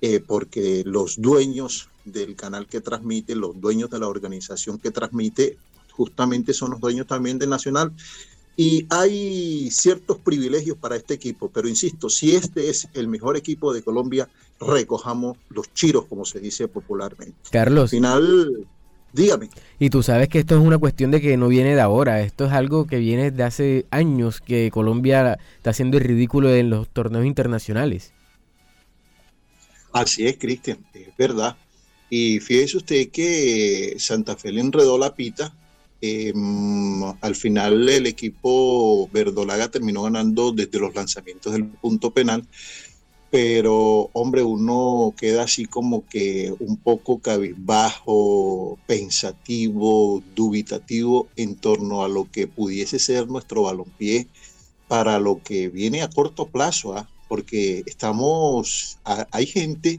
eh, 0.00 0.20
porque 0.20 0.82
los 0.84 1.20
dueños 1.20 1.88
del 2.04 2.36
canal 2.36 2.66
que 2.66 2.80
transmite, 2.80 3.34
los 3.34 3.60
dueños 3.60 3.90
de 3.90 3.98
la 3.98 4.08
organización 4.08 4.78
que 4.78 4.90
transmite, 4.90 5.56
justamente 5.92 6.52
son 6.52 6.72
los 6.72 6.80
dueños 6.80 7.06
también 7.06 7.38
de 7.38 7.46
Nacional. 7.46 7.92
Y 8.56 8.86
hay 8.90 9.70
ciertos 9.70 10.18
privilegios 10.18 10.76
para 10.78 10.96
este 10.96 11.14
equipo, 11.14 11.50
pero 11.52 11.68
insisto, 11.68 12.08
si 12.08 12.36
este 12.36 12.70
es 12.70 12.88
el 12.94 13.08
mejor 13.08 13.36
equipo 13.36 13.72
de 13.72 13.82
Colombia, 13.82 14.28
recojamos 14.60 15.36
los 15.48 15.72
chiros, 15.74 16.04
como 16.06 16.24
se 16.24 16.38
dice 16.38 16.68
popularmente. 16.68 17.34
Carlos. 17.50 17.84
Al 17.84 17.88
final, 17.88 18.66
Dígame. 19.14 19.48
Y 19.78 19.90
tú 19.90 20.02
sabes 20.02 20.28
que 20.28 20.40
esto 20.40 20.56
es 20.56 20.60
una 20.60 20.76
cuestión 20.76 21.12
de 21.12 21.20
que 21.20 21.36
no 21.36 21.46
viene 21.46 21.76
de 21.76 21.80
ahora, 21.80 22.20
esto 22.22 22.46
es 22.46 22.52
algo 22.52 22.88
que 22.88 22.98
viene 22.98 23.30
de 23.30 23.44
hace 23.44 23.86
años 23.92 24.40
que 24.40 24.72
Colombia 24.72 25.38
está 25.56 25.70
haciendo 25.70 25.98
el 25.98 26.04
ridículo 26.04 26.52
en 26.52 26.68
los 26.68 26.88
torneos 26.88 27.24
internacionales. 27.24 28.12
Así 29.94 30.26
es, 30.26 30.36
Cristian, 30.36 30.78
es 30.92 31.16
verdad. 31.16 31.56
Y 32.10 32.40
fíjese 32.40 32.76
usted 32.76 33.08
que 33.10 33.96
Santa 33.98 34.36
Fe 34.36 34.52
le 34.52 34.60
enredó 34.60 34.98
la 34.98 35.14
pita. 35.14 35.54
Em, 36.00 37.02
al 37.22 37.34
final 37.34 37.88
el 37.88 38.06
equipo 38.06 39.08
verdolaga 39.10 39.70
terminó 39.70 40.02
ganando 40.02 40.52
desde 40.52 40.78
los 40.78 40.94
lanzamientos 40.94 41.54
del 41.54 41.64
punto 41.64 42.10
penal 42.10 42.46
pero 43.34 44.10
hombre, 44.12 44.44
uno 44.44 45.12
queda 45.16 45.42
así 45.42 45.64
como 45.64 46.06
que 46.06 46.54
un 46.60 46.76
poco 46.76 47.18
cabizbajo, 47.18 48.78
pensativo, 48.86 50.22
dubitativo 50.36 51.26
en 51.34 51.56
torno 51.56 52.04
a 52.04 52.08
lo 52.08 52.30
que 52.30 52.46
pudiese 52.46 53.00
ser 53.00 53.26
nuestro 53.26 53.62
balompié 53.62 54.28
para 54.86 55.18
lo 55.18 55.42
que 55.42 55.68
viene 55.68 56.02
a 56.02 56.10
corto 56.10 56.46
plazo, 56.46 56.96
¿ah? 56.96 57.08
Porque 57.34 57.82
estamos, 57.86 59.00
hay 59.32 59.46
gente 59.46 59.98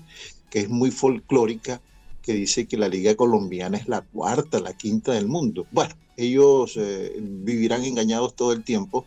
que 0.50 0.62
es 0.62 0.70
muy 0.70 0.90
folclórica 0.90 1.82
que 2.22 2.32
dice 2.32 2.66
que 2.66 2.78
la 2.78 2.88
liga 2.88 3.14
colombiana 3.16 3.76
es 3.76 3.90
la 3.90 4.04
cuarta, 4.04 4.62
la 4.62 4.72
quinta 4.72 5.12
del 5.12 5.28
mundo. 5.28 5.68
Bueno, 5.74 5.96
ellos 6.16 6.78
eh, 6.78 7.14
vivirán 7.20 7.84
engañados 7.84 8.38
todo 8.38 8.54
el 8.54 8.64
tiempo. 8.64 9.06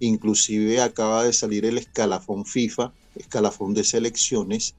Inclusive 0.00 0.82
acaba 0.82 1.24
de 1.24 1.32
salir 1.32 1.64
el 1.64 1.78
escalafón 1.78 2.44
FIFA 2.44 2.92
escalafón 3.14 3.72
de 3.72 3.84
selecciones 3.84 4.74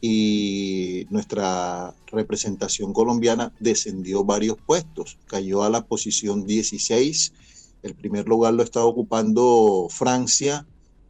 y 0.00 1.06
nuestra 1.10 1.94
representación 2.06 2.94
colombiana 2.94 3.52
descendió 3.60 4.24
varios 4.24 4.56
puestos, 4.56 5.18
cayó 5.26 5.64
a 5.64 5.68
la 5.68 5.84
posición 5.84 6.46
16, 6.46 7.34
el 7.82 7.94
primer 7.94 8.26
lugar 8.26 8.54
lo 8.54 8.62
está 8.62 8.82
ocupando 8.86 9.88
Francia 9.90 10.66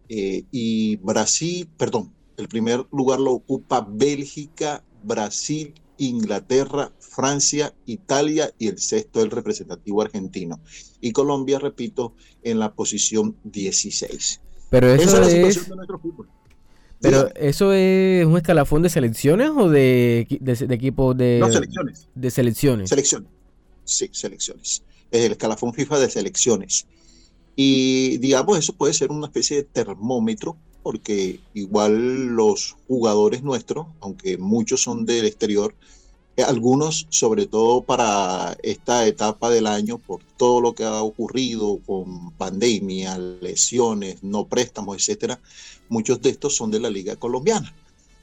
eh, 0.09 0.45
y 0.51 0.97
Brasil, 0.97 1.69
perdón, 1.77 2.13
el 2.37 2.49
primer 2.49 2.87
lugar 2.93 3.21
lo 3.21 3.33
ocupa 3.33 3.87
Bélgica, 3.89 4.83
Brasil, 5.03 5.75
Inglaterra, 5.99 6.93
Francia, 7.01 7.75
Italia 7.85 8.53
y 8.59 8.69
el 8.69 8.79
sexto 8.79 9.23
el 9.23 9.31
representativo 9.31 10.01
argentino. 10.01 10.61
Y 11.01 11.13
Colombia, 11.13 11.59
repito, 11.59 12.15
en 12.43 12.59
la 12.59 12.73
posición 12.73 13.37
16. 13.45 14.41
Pero 14.71 14.93
eso 14.93 15.05
Esa 15.05 15.15
es 15.17 15.21
la 15.21 15.31
situación 15.31 15.69
de 15.71 15.77
nuestro 15.77 15.99
fútbol. 15.99 16.29
Pero 17.01 17.29
eso 17.37 17.73
es 17.73 18.27
un 18.27 18.37
escalafón 18.37 18.83
de 18.83 18.89
selecciones 18.89 19.51
o 19.51 19.69
de, 19.69 20.27
de, 20.41 20.75
equipos 20.75 21.17
de... 21.17 21.39
No, 21.41 21.51
selecciones. 21.51 22.09
De 22.15 22.31
selecciones. 22.31 22.89
Selecciones. 22.89 23.29
Sí, 23.85 24.09
selecciones. 24.13 24.83
Es 25.11 25.25
el 25.25 25.33
escalafón 25.33 25.73
FIFA 25.73 26.01
de 26.01 26.11
selecciones. 26.11 26.87
Y 27.61 28.19
digamos, 28.19 28.57
eso 28.57 28.73
puede 28.73 28.95
ser 28.95 29.11
una 29.11 29.27
especie 29.27 29.57
de 29.57 29.63
termómetro, 29.65 30.57
porque 30.85 31.41
igual 31.55 32.27
los 32.37 32.77
jugadores 32.87 33.43
nuestros, 33.43 33.89
aunque 33.99 34.39
muchos 34.39 34.81
son 34.81 35.05
del 35.05 35.25
exterior, 35.25 35.75
eh, 36.37 36.45
algunos, 36.45 37.09
sobre 37.11 37.47
todo 37.47 37.83
para 37.83 38.57
esta 38.63 39.09
etapa 39.09 39.51
del 39.51 39.67
año, 39.67 39.99
por 39.99 40.21
todo 40.37 40.61
lo 40.61 40.73
que 40.77 40.85
ha 40.85 41.03
ocurrido 41.03 41.81
con 41.85 42.31
pandemia, 42.35 43.19
lesiones, 43.19 44.23
no 44.23 44.47
préstamos, 44.47 44.97
etcétera, 44.97 45.41
muchos 45.89 46.23
de 46.23 46.31
estos 46.31 46.55
son 46.55 46.71
de 46.71 46.79
la 46.79 46.91
Liga 46.91 47.17
Colombiana. 47.17 47.75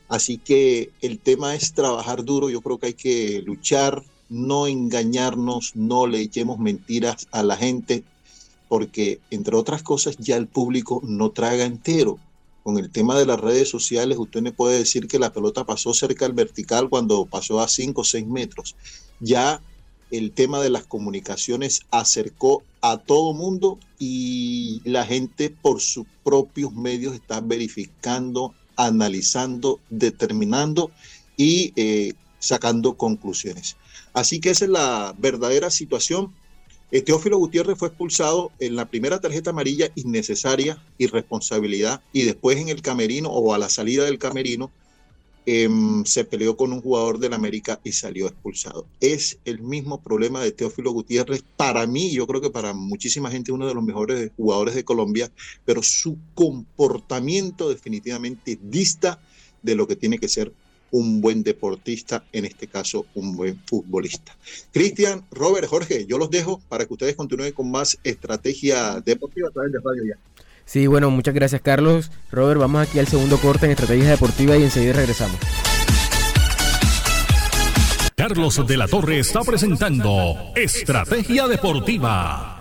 Así 0.08 0.38
que 0.38 0.92
el 1.02 1.20
tema 1.20 1.56
es 1.56 1.74
trabajar 1.74 2.24
duro, 2.24 2.50
yo 2.50 2.62
creo 2.62 2.78
que 2.78 2.88
hay 2.88 2.94
que 2.94 3.42
luchar, 3.46 4.02
no 4.30 4.66
engañarnos, 4.66 5.76
no 5.76 6.08
le 6.08 6.22
echemos 6.22 6.58
mentiras 6.58 7.28
a 7.34 7.44
la 7.44 7.58
gente, 7.58 8.06
porque 8.68 9.20
entre 9.30 9.56
otras 9.56 9.84
cosas 9.84 10.18
ya 10.18 10.38
el 10.38 10.48
público 10.48 11.02
no 11.04 11.32
traga 11.32 11.66
entero. 11.66 12.20
Con 12.64 12.80
el 12.80 12.90
tema 12.90 13.18
de 13.18 13.28
las 13.28 13.40
redes 13.40 13.70
sociales, 13.70 14.18
usted 14.18 14.42
me 14.42 14.52
puede 14.52 14.80
decir 14.80 15.08
que 15.08 15.20
la 15.20 15.32
pelota 15.32 15.66
pasó 15.66 15.94
cerca 15.94 16.26
del 16.26 16.34
vertical 16.34 16.90
cuando 16.90 17.26
pasó 17.26 17.62
a 17.62 17.68
5 17.68 18.02
o 18.02 18.04
6 18.04 18.26
metros. 18.26 18.76
Ya 19.20 19.62
el 20.12 20.32
tema 20.32 20.62
de 20.62 20.70
las 20.70 20.86
comunicaciones 20.86 21.82
acercó 21.92 22.64
a 22.82 22.98
todo 22.98 23.34
mundo 23.34 23.80
y 24.00 24.82
la 24.84 25.06
gente 25.06 25.50
por 25.50 25.82
sus 25.82 26.06
propios 26.24 26.74
medios 26.74 27.14
está 27.14 27.42
verificando, 27.42 28.54
analizando, 28.76 29.80
determinando 29.90 30.92
y 31.38 31.74
eh, 31.76 32.14
sacando 32.40 32.96
conclusiones. 32.96 33.78
Así 34.14 34.40
que 34.40 34.52
esa 34.52 34.66
es 34.66 34.72
la 34.72 35.16
verdadera 35.18 35.70
situación. 35.70 36.34
Eh, 36.96 37.02
Teófilo 37.02 37.38
Gutiérrez 37.38 37.78
fue 37.78 37.90
expulsado 37.90 38.54
en 38.58 38.78
la 38.78 38.86
primera 38.86 39.20
tarjeta 39.20 39.50
amarilla 39.50 39.90
innecesaria, 39.96 40.82
irresponsabilidad, 40.98 42.02
y 42.14 42.22
después 42.22 42.58
en 42.58 42.70
el 42.70 42.82
camerino 42.82 43.28
o 43.28 43.54
a 43.54 43.58
la 43.58 43.68
salida 43.68 44.06
del 44.06 44.18
camerino 44.18 44.72
Em, 45.48 46.04
se 46.06 46.26
peleó 46.26 46.58
con 46.58 46.74
un 46.74 46.82
jugador 46.82 47.20
del 47.20 47.34
América 47.34 47.80
y 47.84 47.92
salió 47.92 48.26
expulsado. 48.26 48.88
Es 49.00 49.38
el 49.46 49.62
mismo 49.62 50.02
problema 50.02 50.42
de 50.42 50.52
Teófilo 50.52 50.92
Gutiérrez. 50.92 51.44
Para 51.56 51.86
mí, 51.86 52.12
yo 52.12 52.26
creo 52.26 52.42
que 52.42 52.50
para 52.50 52.74
muchísima 52.74 53.30
gente, 53.30 53.52
uno 53.52 53.68
de 53.68 53.76
los 53.76 53.84
mejores 53.84 54.32
jugadores 54.36 54.74
de 54.74 54.84
Colombia, 54.84 55.32
pero 55.64 55.84
su 55.84 56.18
comportamiento 56.34 57.70
definitivamente 57.70 58.58
dista 58.60 59.20
de 59.62 59.76
lo 59.76 59.88
que 59.88 59.96
tiene 59.96 60.18
que 60.18 60.28
ser 60.28 60.52
un 60.96 61.20
buen 61.20 61.44
deportista, 61.44 62.24
en 62.32 62.46
este 62.46 62.68
caso 62.68 63.06
un 63.16 63.36
buen 63.36 63.60
futbolista. 63.66 64.36
Cristian, 64.72 65.26
Robert, 65.30 65.68
Jorge, 65.68 66.06
yo 66.06 66.18
los 66.18 66.30
dejo 66.30 66.62
para 66.70 66.86
que 66.86 66.94
ustedes 66.94 67.16
continúen 67.16 67.52
con 67.52 67.70
más 67.70 67.98
estrategia 68.04 69.02
deportiva 69.02 69.50
a 69.50 69.52
través 69.52 69.74
de 69.74 69.80
Radio 69.80 70.04
Ya. 70.06 70.18
Sí, 70.64 70.88
bueno, 70.88 71.12
muchas 71.12 71.34
gracias 71.34 71.62
Carlos. 71.62 72.12
Robert, 72.32 72.62
vamos 72.62 72.88
aquí 72.88 72.98
al 73.00 73.08
segundo 73.08 73.38
corte 73.38 73.66
en 73.66 73.74
Estrategia 73.74 74.10
Deportiva 74.10 74.58
y 74.58 74.64
enseguida 74.64 74.94
regresamos. 74.94 75.38
Carlos 78.16 78.66
de 78.66 78.78
la 78.78 78.88
Torre 78.88 79.20
está 79.20 79.42
presentando 79.42 80.54
Estrategia 80.56 81.48
Deportiva. 81.48 82.56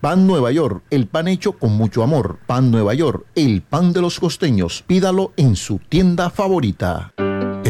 Pan 0.00 0.26
Nueva 0.26 0.50
York, 0.52 0.82
el 0.90 1.06
pan 1.06 1.28
hecho 1.28 1.52
con 1.52 1.72
mucho 1.72 2.02
amor. 2.02 2.38
Pan 2.46 2.70
Nueva 2.70 2.94
York, 2.94 3.24
el 3.36 3.62
pan 3.62 3.92
de 3.92 4.00
los 4.00 4.20
costeños. 4.20 4.84
Pídalo 4.86 5.32
en 5.36 5.56
su 5.56 5.78
tienda 5.78 6.30
favorita. 6.30 7.14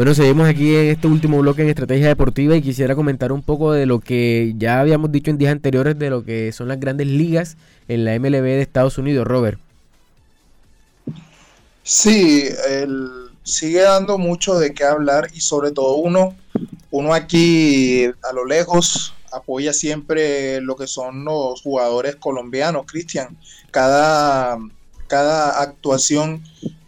Bueno, 0.00 0.14
seguimos 0.14 0.48
aquí 0.48 0.74
en 0.74 0.86
este 0.86 1.08
último 1.08 1.40
bloque 1.40 1.60
en 1.60 1.68
Estrategia 1.68 2.08
Deportiva 2.08 2.56
y 2.56 2.62
quisiera 2.62 2.94
comentar 2.94 3.32
un 3.32 3.42
poco 3.42 3.74
de 3.74 3.84
lo 3.84 4.00
que 4.00 4.54
ya 4.56 4.80
habíamos 4.80 5.12
dicho 5.12 5.30
en 5.30 5.36
días 5.36 5.52
anteriores 5.52 5.98
de 5.98 6.08
lo 6.08 6.24
que 6.24 6.52
son 6.52 6.68
las 6.68 6.80
grandes 6.80 7.06
ligas 7.06 7.58
en 7.86 8.06
la 8.06 8.18
MLB 8.18 8.42
de 8.44 8.62
Estados 8.62 8.96
Unidos, 8.96 9.26
Robert. 9.26 9.60
Sí, 11.82 12.48
sigue 13.42 13.82
dando 13.82 14.16
mucho 14.16 14.58
de 14.58 14.72
qué 14.72 14.84
hablar 14.84 15.28
y 15.34 15.42
sobre 15.42 15.70
todo 15.70 15.96
uno, 15.96 16.34
uno 16.90 17.12
aquí 17.12 18.06
a 18.06 18.32
lo 18.32 18.46
lejos 18.46 19.12
apoya 19.30 19.74
siempre 19.74 20.62
lo 20.62 20.76
que 20.76 20.86
son 20.86 21.26
los 21.26 21.60
jugadores 21.60 22.16
colombianos, 22.16 22.86
Cristian. 22.86 23.36
Cada, 23.70 24.56
cada 25.08 25.60
actuación 25.60 26.42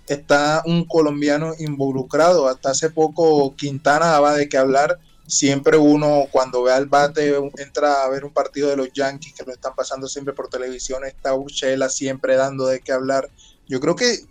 está 0.06 0.62
un 0.66 0.84
colombiano 0.84 1.54
involucrado. 1.58 2.48
Hasta 2.48 2.70
hace 2.70 2.90
poco 2.90 3.54
Quintana 3.56 4.06
daba 4.06 4.34
de 4.34 4.48
qué 4.48 4.58
hablar. 4.58 4.98
Siempre 5.26 5.76
uno 5.76 6.26
cuando 6.30 6.62
ve 6.62 6.72
al 6.72 6.86
bate 6.86 7.34
entra 7.56 8.02
a 8.02 8.08
ver 8.08 8.24
un 8.24 8.32
partido 8.32 8.68
de 8.68 8.76
los 8.76 8.92
Yankees 8.92 9.34
que 9.34 9.44
lo 9.44 9.52
están 9.52 9.74
pasando 9.74 10.08
siempre 10.08 10.34
por 10.34 10.48
televisión. 10.48 11.04
Está 11.04 11.34
Urshela 11.34 11.88
siempre 11.88 12.36
dando 12.36 12.66
de 12.66 12.80
qué 12.80 12.92
hablar. 12.92 13.30
Yo 13.68 13.80
creo 13.80 13.96
que 13.96 14.26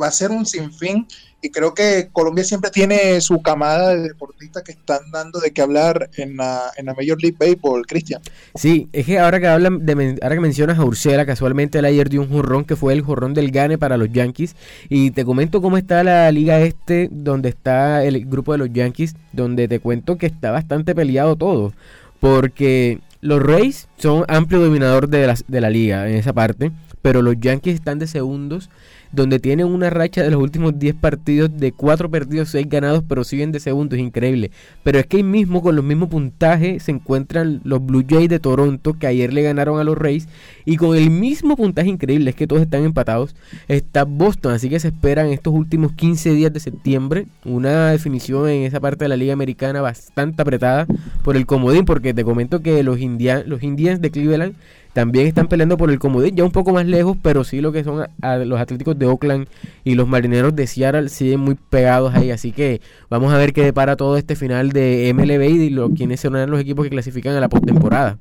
va 0.00 0.08
a 0.08 0.10
ser 0.10 0.30
un 0.30 0.46
sinfín 0.46 1.06
y 1.40 1.50
creo 1.50 1.72
que 1.72 2.08
Colombia 2.12 2.42
siempre 2.42 2.70
tiene 2.70 3.20
su 3.20 3.40
camada 3.42 3.94
de 3.94 4.08
deportistas 4.08 4.64
que 4.64 4.72
están 4.72 5.10
dando 5.12 5.38
de 5.38 5.52
qué 5.52 5.62
hablar 5.62 6.10
en 6.16 6.36
la, 6.36 6.72
en 6.76 6.86
la 6.86 6.94
Major 6.94 7.20
League 7.22 7.36
Baseball, 7.38 7.86
Cristian. 7.86 8.20
Sí, 8.56 8.88
es 8.92 9.06
que 9.06 9.20
ahora 9.20 9.38
que 9.38 9.46
hablan 9.46 9.86
de, 9.86 10.18
ahora 10.20 10.34
que 10.34 10.40
mencionas 10.40 10.78
a 10.78 10.84
Ursela, 10.84 11.24
casualmente 11.26 11.78
él 11.78 11.84
ayer 11.84 12.08
dio 12.08 12.22
un 12.22 12.28
jorrón 12.28 12.64
que 12.64 12.74
fue 12.74 12.92
el 12.92 13.02
jorrón 13.02 13.34
del 13.34 13.52
Gane 13.52 13.78
para 13.78 13.96
los 13.96 14.12
Yankees 14.12 14.56
y 14.88 15.12
te 15.12 15.24
comento 15.24 15.62
cómo 15.62 15.78
está 15.78 16.02
la 16.02 16.30
liga 16.32 16.60
este 16.60 17.08
donde 17.12 17.50
está 17.50 18.02
el 18.04 18.26
grupo 18.26 18.50
de 18.52 18.58
los 18.58 18.72
Yankees, 18.72 19.14
donde 19.32 19.68
te 19.68 19.78
cuento 19.78 20.18
que 20.18 20.26
está 20.26 20.50
bastante 20.50 20.92
peleado 20.96 21.36
todo, 21.36 21.72
porque 22.18 22.98
los 23.20 23.40
Rays 23.40 23.86
son 23.96 24.24
amplio 24.26 24.60
dominador 24.60 25.08
de 25.08 25.28
la, 25.28 25.36
de 25.46 25.60
la 25.60 25.70
liga 25.70 26.08
en 26.08 26.16
esa 26.16 26.32
parte, 26.32 26.72
pero 27.00 27.22
los 27.22 27.36
Yankees 27.38 27.76
están 27.76 28.00
de 28.00 28.08
segundos 28.08 28.70
donde 29.12 29.38
tienen 29.38 29.66
una 29.66 29.90
racha 29.90 30.22
de 30.22 30.30
los 30.30 30.40
últimos 30.40 30.78
10 30.78 30.94
partidos 30.96 31.50
de 31.56 31.72
4 31.72 32.10
perdidos, 32.10 32.50
6 32.50 32.68
ganados, 32.68 33.04
pero 33.08 33.24
siguen 33.24 33.52
de 33.52 33.60
segundo, 33.60 33.96
es 33.96 34.02
increíble. 34.02 34.50
Pero 34.82 34.98
es 34.98 35.06
que 35.06 35.18
ahí 35.18 35.22
mismo, 35.22 35.62
con 35.62 35.76
los 35.76 35.84
mismos 35.84 36.08
puntajes, 36.08 36.82
se 36.82 36.90
encuentran 36.90 37.60
los 37.64 37.84
Blue 37.84 38.04
Jays 38.08 38.28
de 38.28 38.40
Toronto, 38.40 38.98
que 38.98 39.06
ayer 39.06 39.32
le 39.32 39.42
ganaron 39.42 39.80
a 39.80 39.84
los 39.84 39.96
Rays, 39.96 40.28
y 40.64 40.76
con 40.76 40.96
el 40.96 41.10
mismo 41.10 41.56
puntaje 41.56 41.88
increíble, 41.88 42.30
es 42.30 42.36
que 42.36 42.46
todos 42.46 42.62
están 42.62 42.84
empatados, 42.84 43.34
está 43.68 44.04
Boston, 44.04 44.52
así 44.52 44.68
que 44.68 44.80
se 44.80 44.88
esperan 44.88 45.28
estos 45.28 45.54
últimos 45.54 45.92
15 45.92 46.32
días 46.32 46.52
de 46.52 46.60
septiembre 46.60 47.26
una 47.44 47.90
definición 47.90 48.48
en 48.48 48.62
esa 48.62 48.80
parte 48.80 49.04
de 49.04 49.08
la 49.08 49.16
Liga 49.16 49.32
Americana 49.32 49.80
bastante 49.80 50.42
apretada 50.42 50.86
por 51.22 51.36
el 51.36 51.46
comodín, 51.46 51.84
porque 51.84 52.14
te 52.14 52.24
comento 52.24 52.60
que 52.60 52.82
los, 52.82 52.98
Indian, 52.98 53.44
los 53.46 53.62
Indians 53.62 54.00
de 54.00 54.10
Cleveland 54.10 54.54
también 54.98 55.28
están 55.28 55.46
peleando 55.46 55.76
por 55.76 55.92
el 55.92 56.00
comodín, 56.00 56.34
ya 56.34 56.42
un 56.42 56.50
poco 56.50 56.72
más 56.72 56.84
lejos, 56.84 57.16
pero 57.22 57.44
sí 57.44 57.60
lo 57.60 57.70
que 57.70 57.84
son 57.84 58.08
los 58.20 58.60
Atléticos 58.60 58.98
de 58.98 59.06
Oakland 59.06 59.46
y 59.84 59.94
los 59.94 60.08
Marineros 60.08 60.56
de 60.56 60.66
Seattle 60.66 61.08
siguen 61.08 61.38
muy 61.38 61.54
pegados 61.54 62.16
ahí. 62.16 62.32
Así 62.32 62.50
que 62.50 62.80
vamos 63.08 63.32
a 63.32 63.38
ver 63.38 63.52
qué 63.52 63.62
depara 63.62 63.94
todo 63.94 64.16
este 64.16 64.34
final 64.34 64.72
de 64.72 65.12
MLB 65.14 65.42
y 65.44 65.70
lo, 65.70 65.90
quiénes 65.90 66.18
serán 66.18 66.50
los 66.50 66.60
equipos 66.60 66.82
que 66.82 66.90
clasifican 66.90 67.36
a 67.36 67.40
la 67.40 67.48
postemporada. 67.48 68.18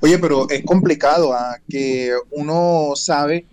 Oye, 0.00 0.18
pero 0.18 0.50
es 0.50 0.64
complicado, 0.64 1.32
¿ah? 1.32 1.56
que 1.68 2.10
uno 2.32 2.94
sabe 2.96 3.46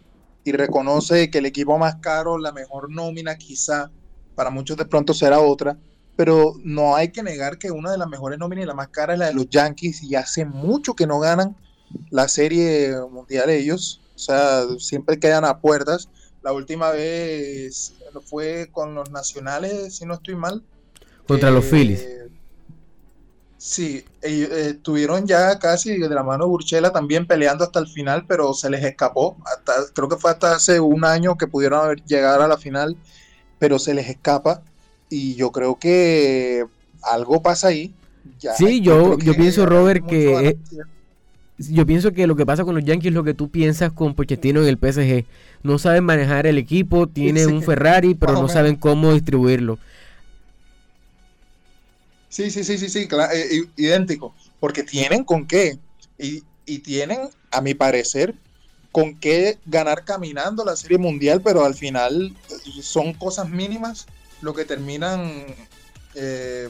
y 0.44 0.54
reconoce 0.54 1.30
que 1.30 1.38
el 1.38 1.46
equipo 1.46 1.78
más 1.78 1.98
caro, 1.98 2.40
la 2.40 2.52
mejor 2.52 2.90
nómina 2.90 3.38
quizá, 3.38 3.92
para 4.34 4.50
muchos 4.50 4.76
de 4.76 4.86
pronto 4.86 5.14
será 5.14 5.40
otra, 5.40 5.78
pero 6.16 6.56
no 6.64 6.96
hay 6.96 7.10
que 7.10 7.22
negar 7.22 7.60
que 7.60 7.70
una 7.70 7.92
de 7.92 8.00
las 8.00 8.08
mejores 8.08 8.40
nóminas 8.40 8.64
y 8.64 8.68
la 8.68 8.74
más 8.74 8.88
cara 8.88 9.14
es 9.14 9.20
la 9.20 9.28
de 9.28 9.36
los 9.36 9.48
Yankees 9.52 10.02
y 10.02 10.16
hace 10.16 10.46
mucho 10.46 10.96
que 10.96 11.06
no 11.06 11.20
ganan 11.20 11.56
la 12.10 12.28
serie 12.28 12.94
mundial 13.12 13.50
ellos, 13.50 14.02
o 14.16 14.20
sea, 14.20 14.66
siempre 14.80 15.20
quedan 15.20 15.46
a 15.46 15.60
puertas. 15.60 16.10
La 16.42 16.54
última 16.54 16.92
vez 16.92 17.94
fue 18.26 18.70
con 18.72 18.96
los 18.96 19.12
nacionales, 19.12 19.96
si 19.96 20.06
no 20.06 20.16
estoy 20.16 20.36
mal. 20.36 20.64
Contra 21.28 21.52
los 21.52 21.66
Phillies. 21.66 22.08
Sí, 23.58 24.04
ellos, 24.24 24.50
eh, 24.52 24.70
estuvieron 24.72 25.28
ya 25.28 25.60
casi 25.60 25.98
de 25.98 26.10
la 26.10 26.24
mano 26.24 26.46
de 26.46 26.50
Burchela 26.50 26.92
también 26.92 27.28
peleando 27.28 27.64
hasta 27.64 27.80
el 27.80 27.88
final, 27.88 28.26
pero 28.28 28.56
se 28.56 28.72
les 28.72 28.84
escapó. 28.84 29.38
Hasta, 29.46 29.74
creo 29.94 30.10
que 30.10 30.18
fue 30.18 30.32
hasta 30.32 30.56
hace 30.56 30.80
un 30.80 31.06
año 31.06 31.38
que 31.38 31.46
pudieron 31.46 31.80
haber, 31.80 32.04
llegar 32.04 32.42
a 32.42 32.48
la 32.48 32.58
final, 32.58 32.98
pero 33.60 33.78
se 33.78 33.94
les 33.94 34.10
escapa. 34.10 34.64
Y 35.10 35.36
yo 35.36 35.52
creo 35.52 35.78
que 35.78 36.66
algo 37.04 37.44
pasa 37.44 37.68
ahí. 37.68 37.94
sí, 38.58 38.82
yo, 38.82 39.20
yo, 39.20 39.36
pienso, 39.36 39.68
Robert, 39.68 40.08
que 40.08 40.58
yo 41.70 41.86
pienso 41.86 42.12
que 42.12 42.28
lo 42.28 42.36
que 42.36 42.46
pasa 42.46 42.64
con 42.64 42.76
los 42.76 42.84
Yankees 42.84 43.10
es 43.10 43.14
lo 43.14 43.24
que 43.24 43.34
tú 43.34 43.50
piensas 43.50 43.92
con 43.92 44.16
Pochettino 44.16 44.62
en 44.62 44.68
el 44.68 44.78
PSG. 44.78 45.26
No 45.64 45.80
saben 45.80 46.04
manejar 46.04 46.48
el 46.48 46.58
equipo, 46.58 47.08
tienen 47.08 47.52
un 47.52 47.64
Ferrari, 47.64 48.16
pero 48.16 48.34
no 48.34 48.48
saben 48.48 48.76
cómo 48.76 49.14
distribuirlo. 49.14 49.80
Sí, 52.30 52.50
sí, 52.50 52.64
sí, 52.64 52.78
sí, 52.78 52.90
sí, 52.90 53.08
eh, 53.34 53.66
idéntico. 53.76 54.34
Porque 54.60 54.84
tienen 54.84 55.24
con 55.24 55.46
qué. 55.46 55.78
Y, 56.18 56.44
y 56.66 56.80
tienen, 56.80 57.20
a 57.52 57.62
mi 57.62 57.74
parecer, 57.74 58.36
con 58.92 59.18
qué 59.20 59.58
ganar 59.66 60.06
caminando 60.06 60.64
la 60.66 60.76
Serie 60.76 60.98
Mundial, 60.98 61.42
pero 61.42 61.66
al 61.66 61.76
final 61.76 62.36
eh, 62.50 62.82
son 62.82 63.14
cosas 63.14 63.50
mínimas 63.50 64.06
lo 64.42 64.54
que 64.54 64.66
terminan 64.66 65.46
eh, 66.16 66.70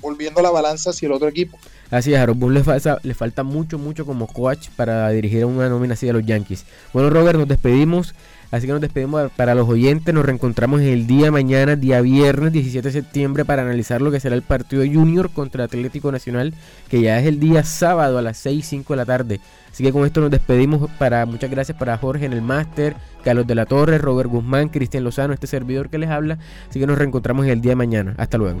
volviendo 0.00 0.42
la 0.42 0.50
balanza 0.50 0.90
hacia 0.90 1.06
el 1.06 1.12
otro 1.12 1.28
equipo. 1.28 1.58
Así 1.90 2.12
es, 2.12 2.18
a 2.18 2.26
Rob 2.26 2.50
le 2.50 3.14
falta, 3.14 3.42
mucho, 3.42 3.78
mucho 3.78 4.06
como 4.06 4.26
coach 4.26 4.68
para 4.76 5.08
dirigir 5.10 5.44
una 5.44 5.68
nómina 5.68 5.94
así 5.94 6.08
a 6.08 6.12
los 6.12 6.24
Yankees. 6.24 6.64
Bueno, 6.92 7.10
Robert, 7.10 7.38
nos 7.38 7.48
despedimos. 7.48 8.14
Así 8.50 8.68
que 8.68 8.72
nos 8.72 8.80
despedimos 8.80 9.32
para 9.32 9.56
los 9.56 9.68
oyentes. 9.68 10.14
Nos 10.14 10.24
reencontramos 10.24 10.80
el 10.80 11.08
día 11.08 11.32
mañana, 11.32 11.74
día 11.74 12.00
viernes 12.00 12.52
17 12.52 12.86
de 12.86 12.92
septiembre, 12.92 13.44
para 13.44 13.62
analizar 13.62 14.00
lo 14.00 14.12
que 14.12 14.20
será 14.20 14.36
el 14.36 14.42
partido 14.42 14.84
Junior 14.84 15.30
contra 15.30 15.64
Atlético 15.64 16.12
Nacional, 16.12 16.54
que 16.88 17.00
ya 17.00 17.18
es 17.18 17.26
el 17.26 17.40
día 17.40 17.64
sábado 17.64 18.16
a 18.16 18.22
las 18.22 18.36
6, 18.38 18.64
5 18.64 18.92
de 18.92 18.96
la 18.96 19.04
tarde. 19.04 19.40
Así 19.72 19.82
que 19.82 19.92
con 19.92 20.06
esto 20.06 20.20
nos 20.20 20.30
despedimos. 20.30 20.88
Para 20.98 21.26
Muchas 21.26 21.50
gracias 21.50 21.76
para 21.76 21.98
Jorge 21.98 22.26
en 22.26 22.32
el 22.32 22.42
máster, 22.42 22.94
Carlos 23.24 23.44
de 23.44 23.56
la 23.56 23.66
Torre, 23.66 23.98
Robert 23.98 24.30
Guzmán, 24.30 24.68
Cristian 24.68 25.02
Lozano, 25.02 25.34
este 25.34 25.48
servidor 25.48 25.90
que 25.90 25.98
les 25.98 26.10
habla. 26.10 26.38
Así 26.70 26.78
que 26.78 26.86
nos 26.86 26.96
reencontramos 26.96 27.46
el 27.46 27.60
día 27.60 27.72
de 27.72 27.76
mañana. 27.76 28.14
Hasta 28.18 28.38
luego. 28.38 28.60